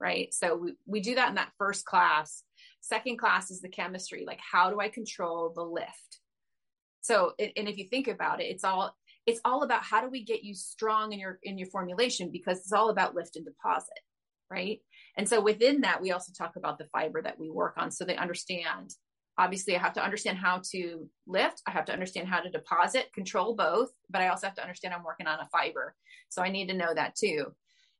[0.00, 0.32] right?
[0.32, 2.42] So we, we do that in that first class
[2.82, 6.18] Second class is the chemistry, like how do I control the lift?
[7.00, 10.24] So, and if you think about it, it's all it's all about how do we
[10.24, 14.00] get you strong in your in your formulation because it's all about lift and deposit,
[14.50, 14.80] right?
[15.16, 18.04] And so within that, we also talk about the fiber that we work on, so
[18.04, 18.90] they understand.
[19.38, 21.62] Obviously, I have to understand how to lift.
[21.66, 24.92] I have to understand how to deposit, control both, but I also have to understand
[24.94, 25.94] I'm working on a fiber.
[26.28, 27.46] So I need to know that too.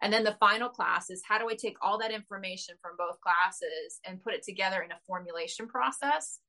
[0.03, 3.21] And then the final class is how do I take all that information from both
[3.21, 6.41] classes and put it together in a formulation process?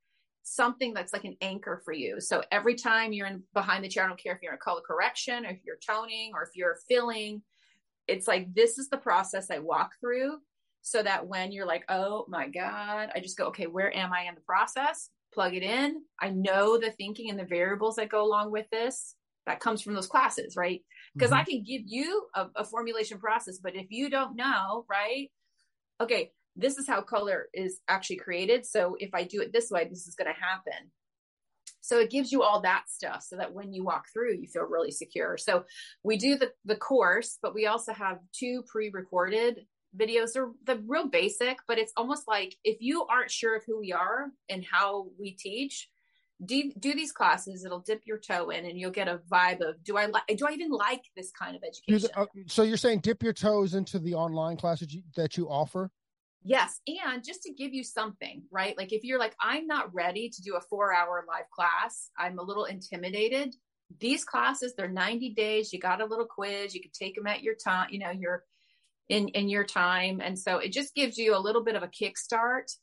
[0.41, 2.19] Something that's like an anchor for you.
[2.19, 4.81] So every time you're in behind the chair, I don't care if you're in color
[4.85, 7.43] correction or if you're toning or if you're filling,
[8.07, 10.39] it's like this is the process I walk through
[10.83, 14.23] so that when you're like, oh my God, I just go, okay, where am I
[14.27, 15.09] in the process?
[15.33, 16.03] Plug it in.
[16.21, 19.15] I know the thinking and the variables that go along with this.
[19.45, 20.81] That comes from those classes, right?
[21.15, 21.39] because mm-hmm.
[21.39, 25.29] I can give you a, a formulation process, but if you don't know, right?
[26.01, 28.65] Okay, this is how color is actually created.
[28.65, 30.91] So if I do it this way, this is going to happen.
[31.81, 34.63] So it gives you all that stuff so that when you walk through, you feel
[34.63, 35.37] really secure.
[35.37, 35.65] So
[36.03, 39.65] we do the, the course, but we also have two pre-recorded
[39.97, 40.33] videos.
[40.33, 43.91] They're the real basic, but it's almost like if you aren't sure of who we
[43.93, 45.89] are and how we teach,
[46.45, 47.65] do, do these classes.
[47.65, 50.45] It'll dip your toe in and you'll get a vibe of do i like do
[50.47, 52.09] i even like this kind of education?
[52.15, 55.89] uh, so you're saying dip your toes into the online classes you, that you offer?
[56.43, 58.77] Yes and just to give you something right?
[58.77, 62.09] Like if you're like i'm not ready to do a four hour live class.
[62.17, 63.55] I'm a little intimidated.
[63.99, 65.71] These classes they're 90 days.
[65.71, 66.73] You got a little quiz.
[66.73, 68.43] You can take them at your time you know you're
[69.09, 71.87] in in your time and so it just gives you a little bit of a
[71.87, 72.75] kickstart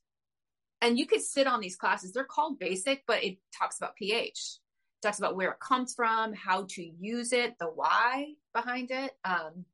[0.83, 4.59] and you could sit on these classes they're called basic but it talks about ph
[5.03, 9.65] talks about where it comes from how to use it the why behind it um,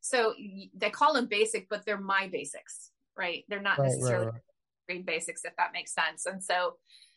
[0.00, 0.34] so
[0.76, 4.42] they call them basic but they're my basics right they're not right, necessarily right,
[4.88, 5.06] right.
[5.06, 6.74] basics if that makes sense and so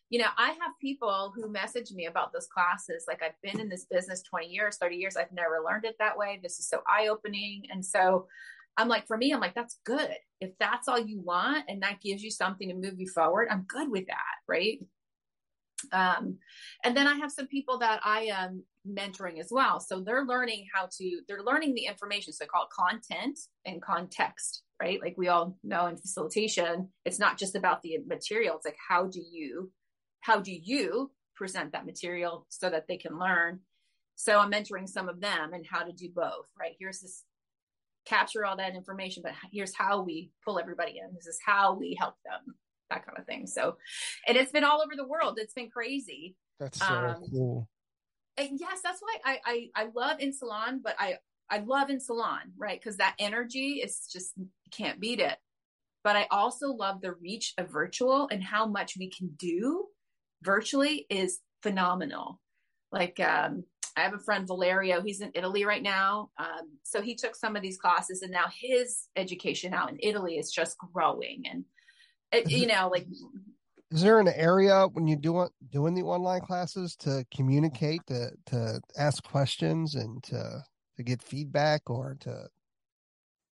[0.10, 3.06] you know, I have people who message me about those classes.
[3.08, 5.18] Like I've been in this business 20 years, 30 years.
[5.18, 6.40] I've never learned it that way.
[6.42, 7.66] This is so eye opening.
[7.72, 8.28] And so
[8.78, 10.12] I'm like, for me, I'm like, that's good.
[10.40, 13.66] If that's all you want and that gives you something to move you forward, I'm
[13.68, 14.36] good with that.
[14.48, 14.80] Right.
[15.92, 16.38] Um,
[16.84, 19.80] and then I have some people that I am mentoring as well.
[19.80, 22.34] So they're learning how to, they're learning the information.
[22.34, 25.00] So I call it content and context, right?
[25.02, 28.56] Like we all know in facilitation, it's not just about the material.
[28.56, 29.72] It's like, how do you,
[30.22, 33.60] how do you present that material so that they can learn?
[34.16, 36.76] So I'm mentoring some of them and how to do both, right?
[36.80, 37.24] Here's this
[38.08, 41.14] capture all that information, but here's how we pull everybody in.
[41.14, 42.56] This is how we help them,
[42.90, 43.48] that kind of thing.
[43.48, 43.78] So,
[44.28, 45.38] and it's been all over the world.
[45.42, 46.36] It's been crazy.
[46.60, 47.70] That's so um, cool.
[48.38, 51.18] And yes, that's why I, I, I love in salon, but I,
[51.50, 52.82] I love in salon, right?
[52.84, 54.34] Cause that energy is just,
[54.72, 55.38] can't beat it.
[56.04, 59.88] But I also love the reach of virtual and how much we can do
[60.44, 62.40] virtually is phenomenal.
[62.92, 63.66] Like, um,
[63.98, 65.02] I have a friend Valerio.
[65.02, 66.30] He's in Italy right now.
[66.38, 70.38] Um, so he took some of these classes, and now his education out in Italy
[70.38, 71.44] is just growing.
[71.50, 71.66] And
[72.32, 73.08] it, you know, like,
[73.90, 78.80] is there an area when you do doing the online classes to communicate, to to
[78.98, 80.64] ask questions, and to
[80.98, 82.48] to get feedback, or to?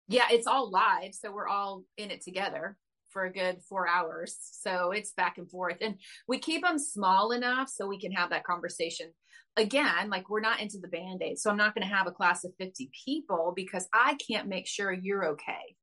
[0.08, 2.78] Yeah, it's all live, so we're all in it together
[3.10, 4.38] for a good four hours.
[4.40, 5.96] So it's back and forth, and
[6.28, 9.12] we keep them small enough so we can have that conversation
[9.58, 11.40] again, like we're not into the band aid.
[11.40, 14.68] So I'm not going to have a class of 50 people because I can't make
[14.68, 15.76] sure you're okay.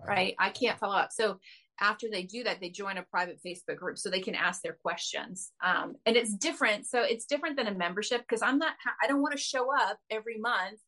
[0.00, 0.08] Right.
[0.08, 0.34] right.
[0.38, 1.10] I can't follow up.
[1.12, 1.38] So
[1.80, 4.76] after they do that, they join a private Facebook group so they can ask their
[4.82, 5.52] questions.
[5.62, 6.86] Um, and it's different.
[6.86, 9.98] So it's different than a membership because I'm not, I don't want to show up
[10.10, 10.78] every month,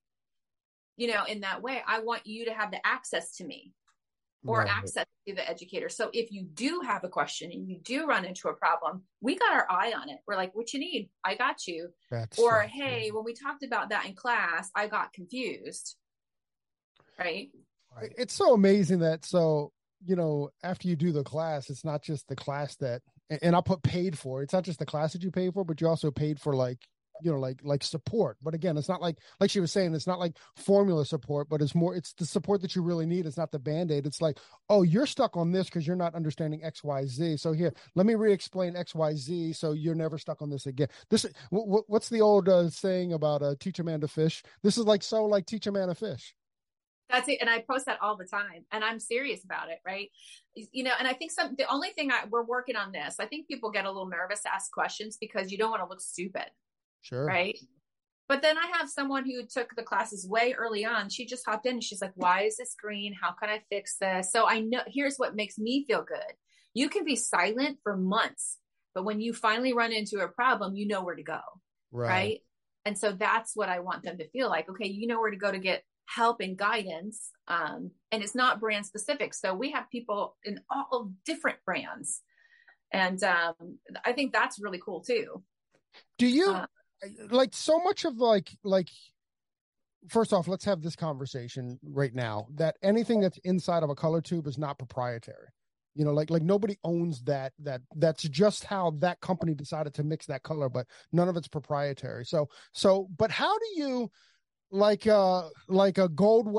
[0.96, 1.82] you know, in that way.
[1.86, 3.72] I want you to have the access to me
[4.44, 4.68] or right.
[4.68, 5.88] access to the educator.
[5.88, 9.36] So if you do have a question and you do run into a problem, we
[9.36, 10.18] got our eye on it.
[10.26, 11.10] We're like, what you need?
[11.24, 11.88] I got you.
[12.10, 15.96] That's or, hey, when we talked about that in class, I got confused.
[17.18, 17.50] Right.
[18.18, 19.70] It's so amazing that so,
[20.04, 23.02] you know, after you do the class, it's not just the class that
[23.40, 24.42] and I'll put paid for.
[24.42, 26.78] It's not just the class that you pay for, but you also paid for like
[27.22, 28.36] you know like like support.
[28.42, 31.62] But again it's not like like she was saying it's not like formula support but
[31.62, 33.26] it's more it's the support that you really need.
[33.26, 34.06] It's not the band-aid.
[34.06, 38.06] It's like oh you're stuck on this because you're not understanding xyz so here let
[38.06, 40.88] me re-explain xyz so you're never stuck on this again.
[41.10, 44.42] This w- what's the old uh, saying about uh, teach a man to fish?
[44.62, 46.34] This is like so like teach a man to fish.
[47.12, 50.10] That's it and i post that all the time and i'm serious about it right?
[50.54, 53.26] You know and i think some the only thing I, we're working on this i
[53.26, 56.00] think people get a little nervous to ask questions because you don't want to look
[56.00, 56.46] stupid
[57.02, 57.26] Sure.
[57.26, 57.58] Right.
[58.28, 61.10] But then I have someone who took the classes way early on.
[61.10, 63.14] She just hopped in and she's like, why is this green?
[63.20, 64.32] How can I fix this?
[64.32, 66.32] So I know here's what makes me feel good.
[66.72, 68.58] You can be silent for months,
[68.94, 71.40] but when you finally run into a problem, you know where to go.
[71.90, 72.08] Right.
[72.08, 72.40] right?
[72.86, 74.68] And so that's what I want them to feel like.
[74.70, 77.30] Okay, you know where to go to get help and guidance.
[77.48, 79.34] Um, and it's not brand specific.
[79.34, 82.22] So we have people in all different brands.
[82.92, 85.42] And um, I think that's really cool too.
[86.18, 86.66] Do you uh,
[87.30, 88.88] like so much of like like
[90.08, 94.20] first off let's have this conversation right now that anything that's inside of a color
[94.20, 95.48] tube is not proprietary.
[95.94, 100.04] You know like like nobody owns that that that's just how that company decided to
[100.04, 102.24] mix that color but none of it's proprietary.
[102.24, 104.10] So so but how do you
[104.70, 106.56] like uh like a gold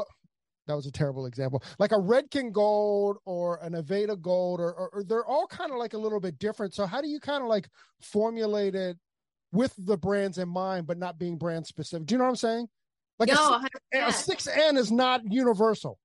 [0.67, 4.89] that was a terrible example like a redken gold or an aveda gold or, or,
[4.93, 6.73] or they're all kind of like a little bit different.
[6.73, 7.67] So how do you kind of like
[8.01, 8.97] formulate it
[9.53, 12.07] with the brands in mind, but not being brand specific.
[12.07, 12.67] Do you know what I'm saying?
[13.19, 13.61] Like no,
[13.93, 15.99] a, six N is not universal.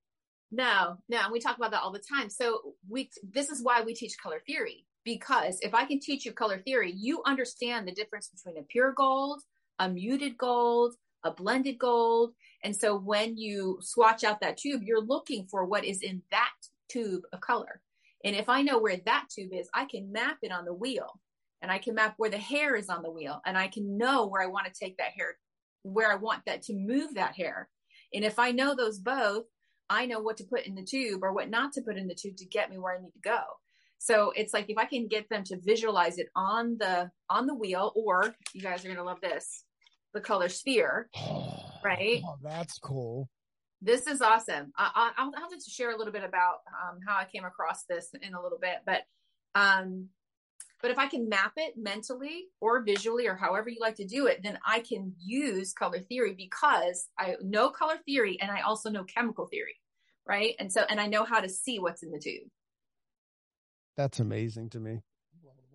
[0.51, 2.29] No, no, we talk about that all the time.
[2.29, 6.31] So we this is why we teach color theory because if I can teach you
[6.31, 9.41] color theory, you understand the difference between a pure gold,
[9.79, 12.33] a muted gold, a blended gold.
[12.63, 16.51] And so when you swatch out that tube, you're looking for what is in that
[16.89, 17.81] tube of color.
[18.23, 21.19] And if I know where that tube is, I can map it on the wheel
[21.61, 24.27] and I can map where the hair is on the wheel and I can know
[24.27, 25.37] where I want to take that hair,
[25.83, 27.69] where I want that to move that hair.
[28.13, 29.45] And if I know those both,
[29.89, 32.15] I know what to put in the tube or what not to put in the
[32.15, 33.39] tube to get me where I need to go.
[33.97, 37.53] So it's like if I can get them to visualize it on the on the
[37.55, 39.65] wheel, or you guys are gonna love this,
[40.13, 41.09] the color sphere,
[41.83, 42.21] right?
[42.25, 43.29] Oh, that's cool.
[43.81, 44.71] This is awesome.
[44.77, 48.09] I, will have to share a little bit about um, how I came across this
[48.21, 49.01] in a little bit, but
[49.55, 50.09] um,
[50.81, 54.27] but if I can map it mentally or visually or however you like to do
[54.27, 58.89] it, then I can use color theory because I know color theory and I also
[58.89, 59.75] know chemical theory.
[60.27, 60.55] Right.
[60.59, 62.47] And so, and I know how to see what's in the tube.
[63.97, 65.01] That's amazing to me.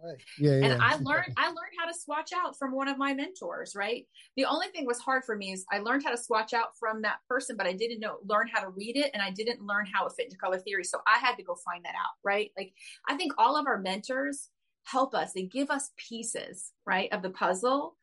[0.05, 0.17] Right.
[0.38, 0.67] Yeah, yeah.
[0.67, 4.07] And I learned I learned how to swatch out from one of my mentors, right?
[4.37, 7.01] The only thing was hard for me is I learned how to swatch out from
[7.03, 9.87] that person, but I didn't know learn how to read it and I didn't learn
[9.90, 10.85] how it fit into color theory.
[10.85, 12.51] So I had to go find that out, right?
[12.57, 12.75] Like
[13.09, 14.51] I think all of our mentors
[14.85, 15.33] help us.
[15.33, 17.97] They give us pieces, right, of the puzzle.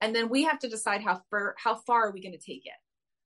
[0.00, 2.66] And then we have to decide how far how far are we going to take
[2.66, 2.72] it?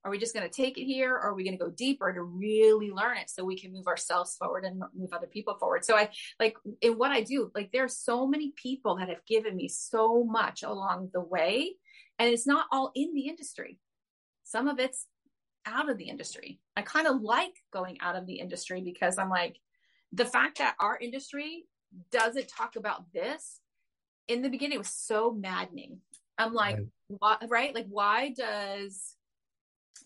[0.05, 2.13] Are we just going to take it here or are we going to go deeper
[2.13, 5.83] to really learn it so we can move ourselves forward and move other people forward?
[5.83, 9.25] So I like in what I do, like there are so many people that have
[9.25, 11.73] given me so much along the way.
[12.19, 13.79] And it's not all in the industry.
[14.43, 15.07] Some of it's
[15.65, 16.61] out of the industry.
[16.77, 19.57] I kind of like going out of the industry because I'm like,
[20.13, 21.65] the fact that our industry
[22.11, 23.59] doesn't talk about this
[24.27, 25.99] in the beginning it was so maddening.
[26.37, 26.87] I'm like, right.
[27.07, 27.75] Why, right?
[27.75, 29.15] Like, why does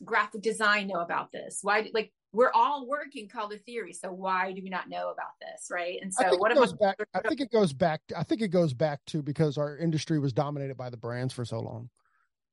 [0.04, 1.60] graphic design know about this?
[1.62, 5.68] Why, like, we're all working color theory, so why do we not know about this,
[5.70, 6.00] right?
[6.02, 6.96] And so, what goes back?
[7.14, 8.02] I think it goes back.
[8.16, 11.44] I think it goes back to because our industry was dominated by the brands for
[11.44, 11.90] so long.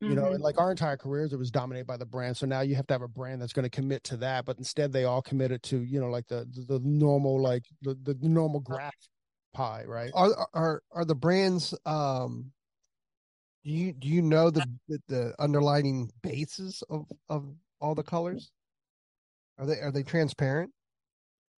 [0.00, 0.42] You know, mm-hmm.
[0.42, 2.36] like our entire careers, it was dominated by the brand.
[2.36, 4.44] So now you have to have a brand that's going to commit to that.
[4.44, 7.96] But instead, they all committed to you know, like the the, the normal, like the,
[8.04, 8.94] the normal graph
[9.52, 10.10] pie, right?
[10.14, 12.52] Are are are the brands um
[13.64, 14.64] do you do you know the
[15.08, 18.50] the underlining bases of of all the colors?
[19.58, 20.72] Are they are they transparent?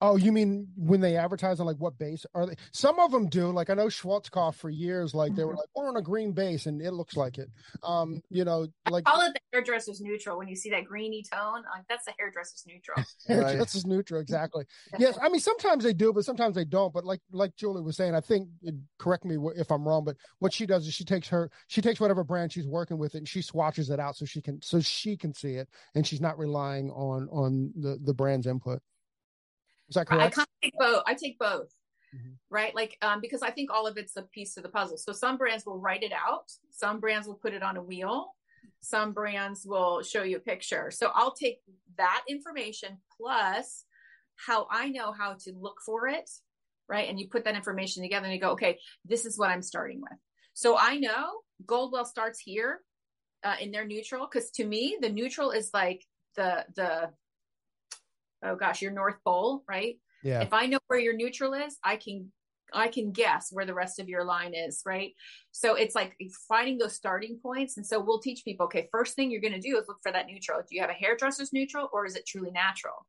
[0.03, 2.55] Oh, you mean when they advertise on like what base are they?
[2.73, 3.51] Some of them do.
[3.51, 5.59] Like I know Schwarzkopf for years, like they were mm-hmm.
[5.59, 7.51] like we're on a green base and it looks like it.
[7.83, 10.39] Um, you know, like I call it the hairdresser's neutral.
[10.39, 13.05] When you see that greeny tone, like that's the hairdresser's neutral.
[13.29, 14.65] hairdresser's neutral, exactly.
[14.99, 16.95] yes, I mean sometimes they do, but sometimes they don't.
[16.95, 18.49] But like like Julie was saying, I think
[18.99, 22.01] correct me if I'm wrong, but what she does is she takes her she takes
[22.01, 25.15] whatever brand she's working with and she swatches it out so she can so she
[25.15, 28.81] can see it and she's not relying on on the the brand's input.
[29.91, 30.23] Is that correct?
[30.23, 31.03] I kind of take both.
[31.07, 31.75] I take both.
[32.15, 32.31] Mm-hmm.
[32.49, 32.75] Right.
[32.75, 34.97] Like, um, because I think all of it's a piece of the puzzle.
[34.97, 36.51] So some brands will write it out.
[36.71, 38.35] Some brands will put it on a wheel.
[38.81, 40.91] Some brands will show you a picture.
[40.91, 41.59] So I'll take
[41.99, 43.85] that information plus
[44.37, 46.29] how I know how to look for it.
[46.89, 47.09] Right.
[47.09, 50.01] And you put that information together and you go, okay, this is what I'm starting
[50.01, 50.19] with.
[50.55, 52.81] So I know Goldwell starts here
[53.45, 54.27] uh, in their neutral.
[54.27, 56.05] Cause to me, the neutral is like
[56.37, 57.11] the, the,
[58.45, 59.97] oh gosh, your North Pole, right?
[60.23, 60.41] Yeah.
[60.41, 62.31] If I know where your neutral is, I can
[62.73, 65.13] I can guess where the rest of your line is, right?
[65.51, 66.17] So it's like
[66.49, 67.77] finding those starting points.
[67.77, 70.13] And so we'll teach people, okay, first thing you're going to do is look for
[70.13, 70.61] that neutral.
[70.61, 73.07] Do you have a hairdresser's neutral or is it truly natural?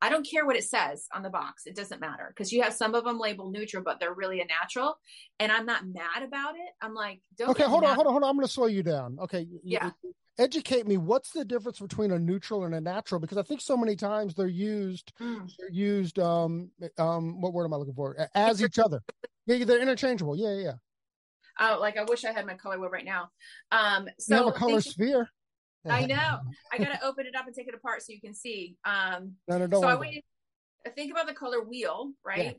[0.00, 1.66] I don't care what it says on the box.
[1.66, 4.46] It doesn't matter because you have some of them labeled neutral, but they're really a
[4.46, 4.96] natural.
[5.38, 6.70] And I'm not mad about it.
[6.82, 7.50] I'm like, don't.
[7.50, 8.30] Okay, hold on, hold on, hold on.
[8.30, 9.18] I'm going to slow you down.
[9.20, 9.46] Okay.
[9.62, 9.90] Yeah
[10.38, 13.20] educate me what's the difference between a neutral and a natural?
[13.20, 15.50] Because i think so many times they're used mm.
[15.58, 18.16] they're used um um what word am i looking for?
[18.34, 19.02] As each other.
[19.46, 20.36] Yeah they're interchangeable.
[20.36, 20.72] Yeah yeah
[21.60, 23.30] uh, like i wish i had my color wheel right now.
[23.70, 25.28] Um so you have a color sphere.
[25.88, 26.40] I know.
[26.72, 28.76] I gotta open it up and take it apart so you can see.
[28.84, 30.20] Um no, no, don't so i
[30.84, 32.58] to think about the color wheel right?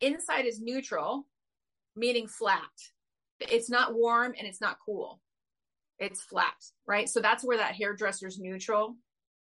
[0.00, 0.08] Yeah.
[0.08, 1.26] inside is neutral
[1.96, 2.62] meaning flat.
[3.40, 5.20] It's not warm and it's not cool
[5.98, 6.54] it's flat,
[6.86, 7.08] right?
[7.08, 8.96] So that's where that hairdresser's neutral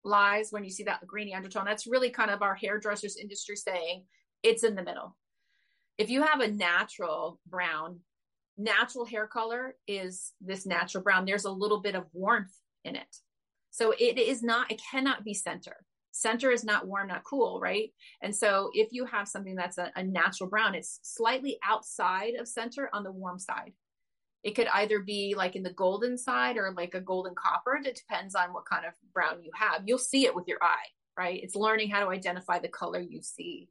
[0.04, 1.66] lies when you see that greeny undertone.
[1.66, 4.04] That's really kind of our hairdressers industry saying
[4.44, 5.16] it's in the middle.
[5.98, 8.00] If you have a natural brown,
[8.58, 11.26] natural hair color is this natural brown.
[11.26, 13.16] There's a little bit of warmth in it.
[13.70, 15.78] So it is not, it cannot be center.
[16.12, 17.92] Center is not warm, not cool, right?
[18.22, 22.48] And so if you have something that's a, a natural brown, it's slightly outside of
[22.48, 23.72] center on the warm side.
[24.44, 27.80] It could either be like in the golden side or like a golden copper.
[27.84, 29.84] It depends on what kind of brown you have.
[29.86, 31.40] You'll see it with your eye, right?
[31.42, 33.70] It's learning how to identify the color you see.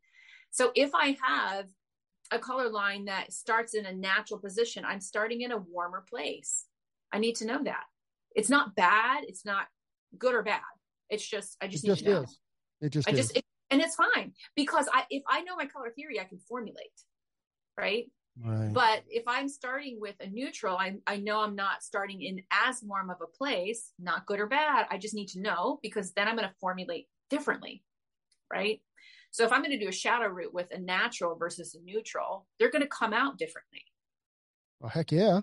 [0.52, 1.66] So if I have
[2.30, 6.66] a color line that starts in a natural position, I'm starting in a warmer place.
[7.12, 7.84] I need to know that.
[8.36, 9.24] It's not bad.
[9.26, 9.66] It's not
[10.16, 10.60] good or bad.
[11.08, 12.22] It's just, I just it need just to know.
[12.22, 12.38] Is.
[12.80, 13.18] It just, I is.
[13.18, 16.38] just, it, and it's fine because I, if I know my color theory, I can
[16.38, 16.86] formulate,
[17.76, 18.04] right?
[18.42, 18.72] Right.
[18.72, 22.82] But if I'm starting with a neutral, I, I know I'm not starting in as
[22.82, 24.86] warm of a place, not good or bad.
[24.90, 27.82] I just need to know because then I'm going to formulate differently.
[28.50, 28.80] Right.
[29.30, 32.46] So if I'm going to do a shadow root with a natural versus a neutral,
[32.58, 33.84] they're going to come out differently.
[34.80, 35.40] Well, heck yeah.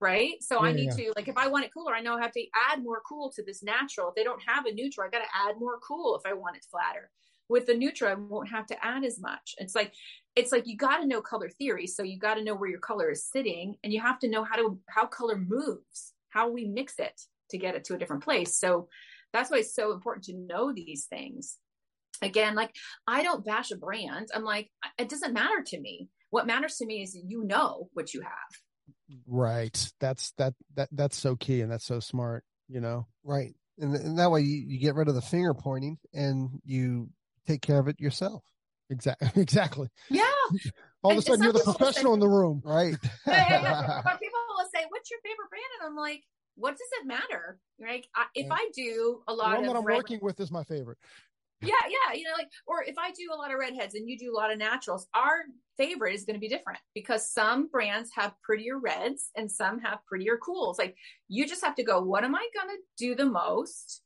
[0.00, 0.40] Right.
[0.40, 1.06] So yeah, I need yeah.
[1.06, 3.32] to, like, if I want it cooler, I know I have to add more cool
[3.32, 4.10] to this natural.
[4.10, 6.56] If they don't have a neutral, I got to add more cool if I want
[6.56, 7.10] it flatter
[7.48, 9.54] with the neutral, I won't have to add as much.
[9.58, 9.92] It's like
[10.36, 12.78] it's like you got to know color theory, so you got to know where your
[12.80, 16.66] color is sitting, and you have to know how to how color moves, how we
[16.66, 18.58] mix it to get it to a different place.
[18.58, 18.88] So
[19.32, 21.56] that's why it's so important to know these things.
[22.20, 22.74] Again, like
[23.06, 24.28] I don't bash a brand.
[24.34, 26.08] I'm like, it doesn't matter to me.
[26.30, 28.30] what matters to me is you know what you have.
[29.26, 29.92] Right.
[30.00, 33.06] That's that that that's so key and that's so smart, you know.
[33.24, 33.54] Right.
[33.78, 37.08] And, and that way you, you get rid of the finger pointing and you
[37.48, 38.44] take care of it yourself.
[38.90, 39.28] Exactly.
[39.36, 39.88] Exactly.
[40.10, 40.24] Yeah.
[41.02, 42.96] All of a sudden, you're the professional in the room, right?
[43.26, 44.00] yeah, yeah, yeah.
[44.04, 46.22] But people will say, "What's your favorite brand?" And I'm like,
[46.56, 49.62] "What does it matter?" Like, I, if I do a lot of...
[49.62, 50.98] the one of that I'm red- working with is my favorite.
[51.60, 54.18] yeah, yeah, you know, like, or if I do a lot of redheads and you
[54.18, 55.44] do a lot of naturals, our
[55.76, 59.98] favorite is going to be different because some brands have prettier reds and some have
[60.06, 60.78] prettier cools.
[60.78, 60.96] Like,
[61.28, 64.02] you just have to go, what am I going to do the most?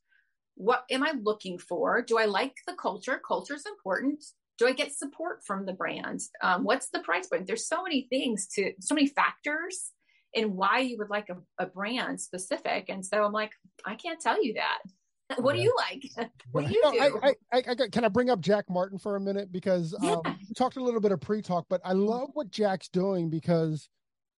[0.55, 2.01] What am I looking for?
[2.01, 3.19] Do I like the culture?
[3.25, 4.23] Culture is important.
[4.59, 6.21] Do I get support from the brand?
[6.41, 7.47] Um, what's the price point?
[7.47, 9.91] There's so many things to, so many factors
[10.33, 12.85] in why you would like a, a brand specific.
[12.89, 13.51] And so I'm like,
[13.85, 14.79] I can't tell you that.
[15.37, 16.29] What do you like?
[16.51, 17.19] What do you No, do?
[17.23, 20.11] I, I, I, can I bring up Jack Martin for a minute because Yeah.
[20.11, 23.89] um, we talked a little bit of pre-talk, but I love what Jack's doing because,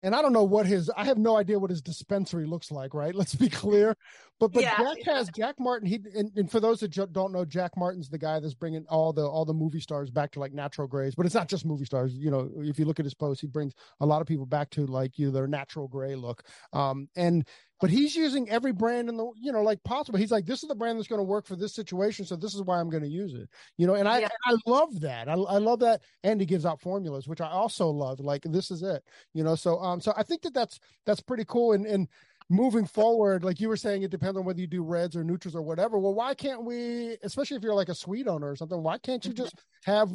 [0.04, 2.94] and I don't know what his, I have no idea what his dispensary looks like,
[2.94, 3.14] right?
[3.24, 3.96] Let's be clear.
[4.38, 4.76] But but Yeah.
[4.76, 5.88] Jack has Jack Martin.
[5.88, 9.12] He and, and for those that don't know, Jack Martin's the guy that's bringing all
[9.12, 11.14] the all the movie stars back to like natural grays.
[11.14, 12.14] But it's not just movie stars.
[12.14, 14.70] You know, if you look at his post, he brings a lot of people back
[14.70, 16.42] to like you know, their natural gray look.
[16.72, 17.46] Um, and
[17.84, 20.18] but he's using every brand in the you know like possible.
[20.18, 22.54] He's like, this is the brand that's going to work for this situation, so this
[22.54, 23.50] is why I'm going to use it.
[23.76, 24.28] You know, and I Yeah.
[24.46, 25.28] I love that.
[25.28, 26.02] I, I love that.
[26.22, 28.20] And he gives out formulas, which I also love.
[28.20, 29.04] Like this is it.
[29.34, 31.72] You know, so um, so I think that that's that's pretty cool.
[31.74, 32.08] And and
[32.50, 35.56] moving forward, like you were saying, it depends on whether you do reds or neutrals
[35.56, 35.98] or whatever.
[35.98, 39.26] Well, why can't we, especially if you're like a suite owner or something, why can't
[39.26, 39.44] you Mm-hmm.
[39.44, 40.10] just have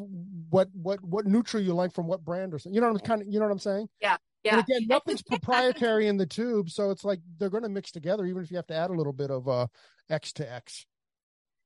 [0.50, 2.76] what what what neutral you like from what brand or something?
[2.76, 3.90] You know what I'm kind of you know what I'm saying?
[4.02, 4.18] Yeah.
[4.46, 8.26] And again, nothing's proprietary in the tube, so it's like they're going to mix together,
[8.26, 9.68] even if you have to add a little bit of uh
[10.10, 10.86] X to X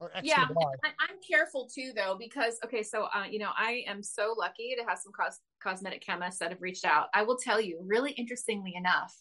[0.03, 0.71] or X yeah to Y.
[0.83, 4.75] I, i'm careful too though because okay so uh, you know i am so lucky
[4.77, 8.11] to have some cos- cosmetic chemists that have reached out i will tell you really
[8.11, 9.15] interestingly enough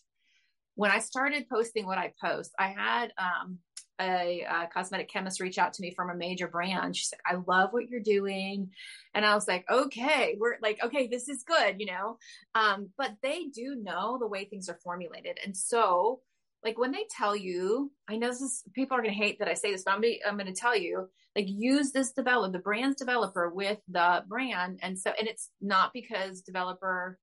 [0.74, 3.58] when i started posting what i post i had um,
[4.02, 6.96] a, uh cosmetic chemist reach out to me from a major brand.
[6.96, 8.70] She's like i love what you're doing.
[9.14, 12.18] And i was like okay we're like okay this is good you know?
[12.54, 15.38] Um, but they do know the way things are formulated.
[15.44, 16.20] And so
[16.64, 19.48] like when they tell you, I know this is people are going to hate that
[19.48, 22.12] I say this, but I'm going to, I'm going to tell you, like use this
[22.12, 27.18] developer, the brand's developer with the brand, and so and it's not because developer,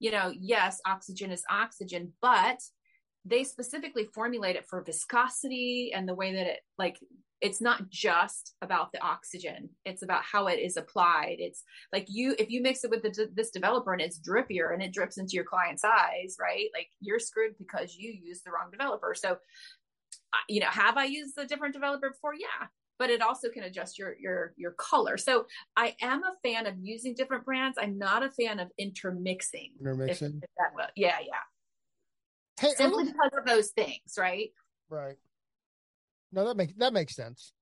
[0.00, 2.58] you know, yes, oxygen is oxygen, but
[3.24, 6.98] they specifically formulate it for viscosity and the way that it like
[7.40, 9.70] it's not just about the oxygen.
[9.86, 11.36] It's about how it is applied.
[11.38, 14.82] It's like you if you mix it with the, this developer and it's drippier and
[14.82, 16.66] it drips into your client's eyes right?
[16.74, 19.14] Like you're screwed because you used the wrong developer.
[19.14, 22.34] So uh, you know have i used a different developer before?
[22.34, 22.66] Yeah.
[22.98, 25.16] But it also can adjust your your your color.
[25.16, 25.46] So
[25.76, 27.78] i am a fan of using different brands.
[27.80, 30.40] I'm not a fan of intermixing if, Intermixing.
[30.42, 31.40] if that will yeah yeah
[32.60, 34.50] Hey, simply I'm- because of those things right
[34.90, 35.16] right.
[36.32, 37.52] No, that makes that makes sense.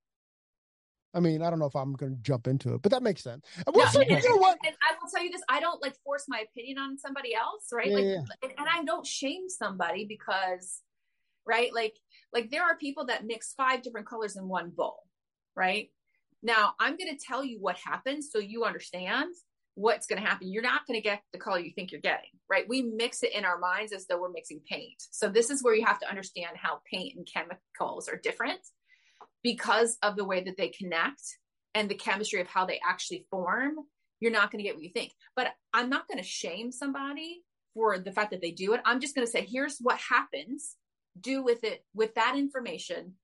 [1.15, 3.23] I mean, I don't know if I'm going to jump into it, but that makes
[3.23, 3.45] sense.
[3.57, 4.59] And No, what's and, you know what?
[4.65, 7.69] and I will tell you this: I don't like force my opinion on somebody else,
[7.73, 7.87] right?
[7.87, 8.23] Yeah, like, yeah.
[8.43, 10.83] and, and I don't shame somebody because,
[11.47, 11.73] right?
[11.73, 11.95] Like,
[12.33, 15.05] like there are people that mix five different colors in one bowl,
[15.57, 15.91] right?
[16.43, 19.33] Now, I'm going to tell you what happens so you understand
[19.79, 20.51] what's going to happen.
[20.51, 22.69] You're not going to get the color you think you're getting, right?
[22.69, 25.01] We mix it in our minds as though we're mixing paint.
[25.13, 28.59] So this is where you have to understand how paint and chemicals are different
[29.45, 31.23] because of the way that they connect
[31.75, 33.77] and the chemistry of how they actually form.
[34.19, 35.13] You're not going to get what you think.
[35.37, 38.81] But I'm not going to shame somebody for the fact that they do it.
[38.85, 40.75] I'm just going to say, here's what happens.
[41.21, 43.15] Do with it, with that information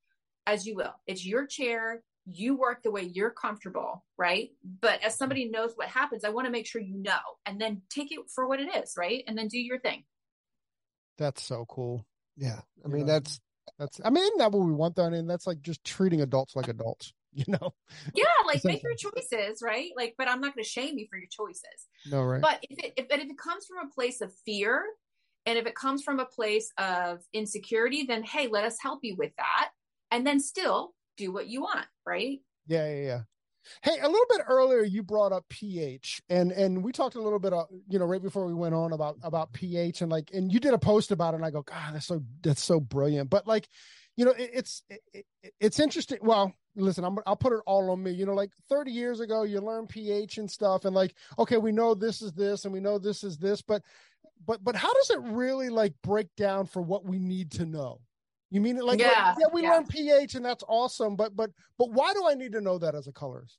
[0.47, 0.95] as you will.
[1.09, 2.03] It's your chair.
[2.27, 4.51] You work the way you're comfortable, right?
[4.81, 7.83] But as somebody knows what happens, I want to make sure you know and then
[7.91, 9.23] take it for what it is, right?
[9.27, 10.05] And then do your thing.
[11.19, 12.07] That's so cool.
[12.37, 12.61] Yeah.
[12.85, 13.41] I mean, know, that's,
[13.79, 14.01] That's.
[14.05, 14.97] I mean, isn't that what we want?
[14.97, 17.13] Though, I mean, that's like just treating adults like adults.
[17.37, 17.75] You know?
[18.15, 19.91] Yeah, like make your choices, right?
[19.97, 21.89] Like, but I'm not going to shame you for your choices.
[22.09, 22.41] No, right?
[22.41, 24.85] But if it, if, but if it comes from a place of fear
[25.45, 29.17] and if it comes from a place of insecurity, then hey, let us help you
[29.17, 29.71] with that.
[30.13, 32.41] And then still do what you want, right?
[32.67, 33.21] Yeah, yeah, yeah.
[33.83, 37.39] Hey, a little bit earlier you brought up pH and and we talked a little
[37.39, 40.53] bit uh, you know right before we went on about about pH and like and
[40.53, 43.31] you did a post about it and I go god that's so that's so brilliant
[43.31, 43.69] but like
[44.17, 45.27] you know it, it's it, it,
[45.61, 48.91] it's interesting well listen I'm I'll put it all on me you know like 30
[48.91, 52.65] years ago you learn pH and stuff and like okay we know this is this
[52.65, 53.83] and we know this is this but
[54.47, 58.01] but but how does it really like break down for what we need to know
[58.55, 59.73] you mean it like, like, Yeah, yeah, we yeah.
[59.73, 62.95] learn pH and that's awesome, but but but why do I need to know that
[62.95, 63.59] as a colorist?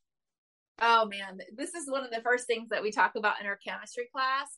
[0.81, 3.57] Oh man, this is one of the first things that we talk about in our
[3.57, 4.57] chemistry class.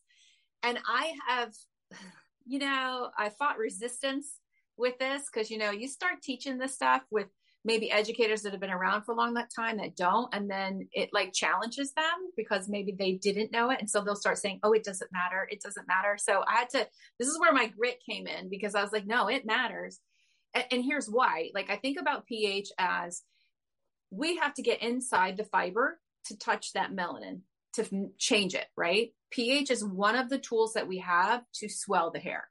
[0.62, 1.54] And I have,
[2.46, 4.40] you know, I fought resistance
[4.78, 7.28] with this because, you know, you start teaching this stuff with
[7.66, 10.88] maybe educators that have been around for a long that time that don't and then
[10.94, 14.60] it like challenges them because maybe they didn't know it and so they'll start saying
[14.64, 16.88] oh it doesn't matter it doesn't matter so i had to
[17.20, 20.00] this is where my grit came in because i was like no it matters
[20.54, 23.24] and, and here's why like i think about ph as
[24.12, 27.42] we have to get inside the fiber to touch that melanin
[27.74, 32.12] to change it right ph is one of the tools that we have to swell
[32.12, 32.48] the hair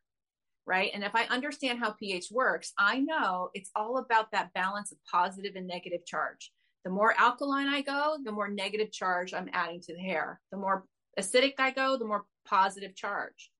[0.67, 0.91] right?
[0.93, 4.99] And if I understand how pH works, I know it's all about that balance of
[5.11, 6.53] positive and negative charge.
[6.85, 10.41] The more alkaline I go, the more negative charge I'm adding to the hair.
[10.51, 10.85] The more
[11.19, 13.51] acidic I go, the more positive charge.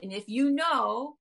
[0.00, 1.16] And if you know,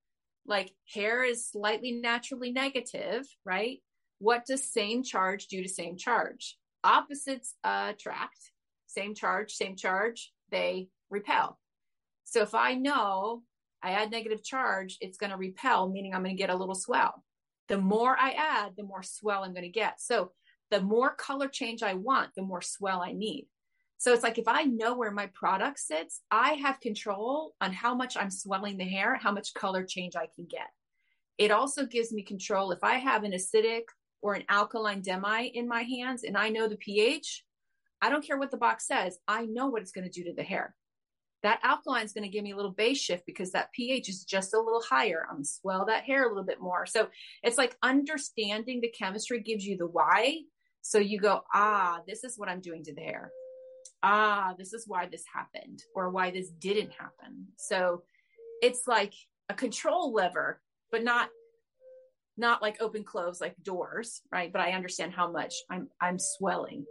[0.52, 3.80] like hair is slightly naturally negative, right?
[4.20, 6.58] What does same charge do to same charge?
[6.84, 8.52] Opposites attract,
[8.86, 11.58] same charge, same charge, they repel.
[12.26, 13.44] So if I know
[13.82, 16.76] I add negative charge, it's going to repel, meaning I'm going to get a little
[16.76, 17.24] swell.
[17.70, 20.02] The more I add, the more swell I'm going to get.
[20.02, 20.34] So
[20.70, 23.48] the more color change I want, the more swell I need.
[24.02, 27.94] So it's like if I know where my product sits, I have control on how
[27.94, 30.70] much I'm swelling the hair, how much color change I can get.
[31.38, 33.84] It also gives me control if I have an acidic
[34.24, 37.46] or an alkaline demi in my hands and I know the pH,
[38.02, 40.34] I don't care what the box says, I know what it's going to do to
[40.34, 40.74] the hair
[41.44, 44.24] that alkaline is going to give me a little base shift because that pH is
[44.24, 45.26] just a little higher.
[45.28, 46.86] I'm going to swell that hair a little bit more.
[46.86, 47.08] So
[47.44, 50.42] it's like understanding the chemistry gives you the why.
[50.82, 53.32] So you go, ah, this is what I'm doing to the hair.
[54.04, 57.48] Ah, this is why this happened or why this didn't happen.
[57.58, 58.04] So
[58.62, 59.14] it's like
[59.50, 60.60] a control lever,
[60.92, 61.30] but not
[62.38, 64.52] not like open close like doors, right?
[64.52, 66.86] But I understand how much I'm I'm swelling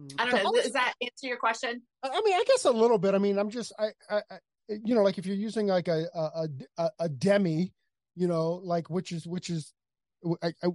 [0.00, 0.12] Mm.
[0.18, 0.62] I don't know.
[0.62, 1.82] Does that answer your question?
[2.02, 3.14] I mean, I guess a little bit.
[3.14, 4.38] I mean, I'm just, I, I, I
[4.68, 7.72] you know, like if you're using like a, a, a, a demi,
[8.16, 9.72] you know, like which is, which is,
[10.42, 10.68] I, I,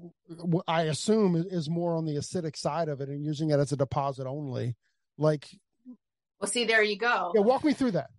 [0.68, 3.78] I assume is more on the acidic side of it and using it as a
[3.78, 4.76] deposit only.
[5.18, 5.48] Like,
[6.40, 7.32] well, see, there you go.
[7.36, 8.10] Yeah, walk me through that.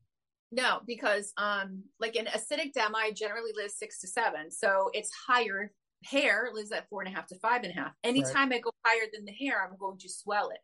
[0.53, 5.73] No, because um, like an acidic demi generally lives six to seven, so it's higher.
[6.03, 7.93] Hair lives at four and a half to five and a half.
[8.03, 8.57] Anytime right.
[8.57, 10.61] I go higher than the hair, I'm going to swell it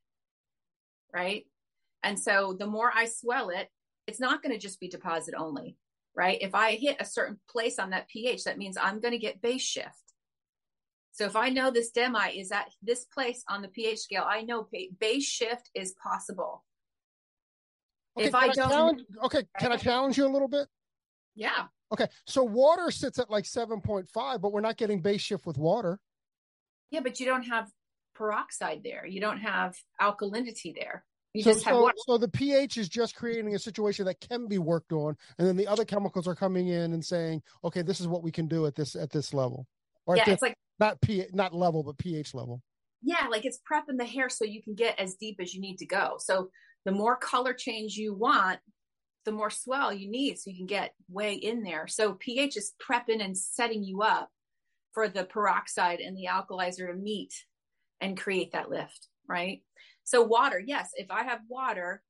[1.17, 1.47] right?
[2.03, 3.69] And so the more I swell it,
[4.07, 5.77] it's not going to just be deposit only,
[6.15, 6.39] right?
[6.41, 9.43] If I hit a certain place on that pH, that means I'm going to get
[9.43, 10.06] base shift.
[11.17, 14.43] So if I know this demi is at this place on the pH scale, I
[14.43, 14.69] know
[15.01, 16.63] base shift is possible.
[18.19, 20.69] Okay, if I, I don't, okay, can I challenge you a little bit?
[21.35, 21.69] Yeah.
[21.91, 25.99] Okay, so water sits at like 7.5, but we're not getting base shift with water.
[26.91, 27.71] Yeah, but you don't have
[28.15, 29.07] peroxide there.
[29.07, 31.07] You don't have alkalinity there.
[31.33, 34.93] You so, so, so, the pH is just creating a situation that can be worked
[34.93, 38.23] on, and then the other chemicals are coming in and saying, "Okay, this is what
[38.23, 39.67] we can do at this at this level."
[40.07, 42.63] Or yeah, this, it's like not pH, not level, but pH level.
[43.03, 45.79] Yeah, like it's prepping the hair so you can get as deep as you need
[45.79, 46.17] to go.
[46.19, 46.51] So
[46.85, 48.59] the more color change you want,
[49.25, 51.87] the more swell you need, so you can get way in there.
[51.89, 54.31] So pH is prepping and setting you up
[54.93, 57.35] for the peroxide and the alkalizer to meet
[58.01, 59.63] and create that lift, right?
[60.05, 62.03] So water, yes, if I have water,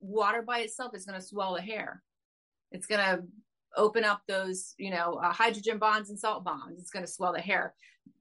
[0.00, 2.02] water by itself is going to swell the hair.
[2.70, 3.22] It's going to
[3.78, 6.80] open up those, you know, uh, hydrogen bonds and salt bonds.
[6.80, 7.74] It's going to swell the hair.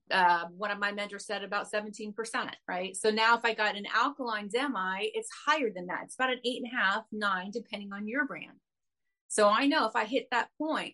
[0.09, 2.13] Uh, one of my mentors said about 17%,
[2.67, 2.95] right?
[2.95, 6.03] So now if I got an alkaline demi, it's higher than that.
[6.05, 8.59] It's about an eight and a half, nine, depending on your brand.
[9.27, 10.93] So I know if I hit that point,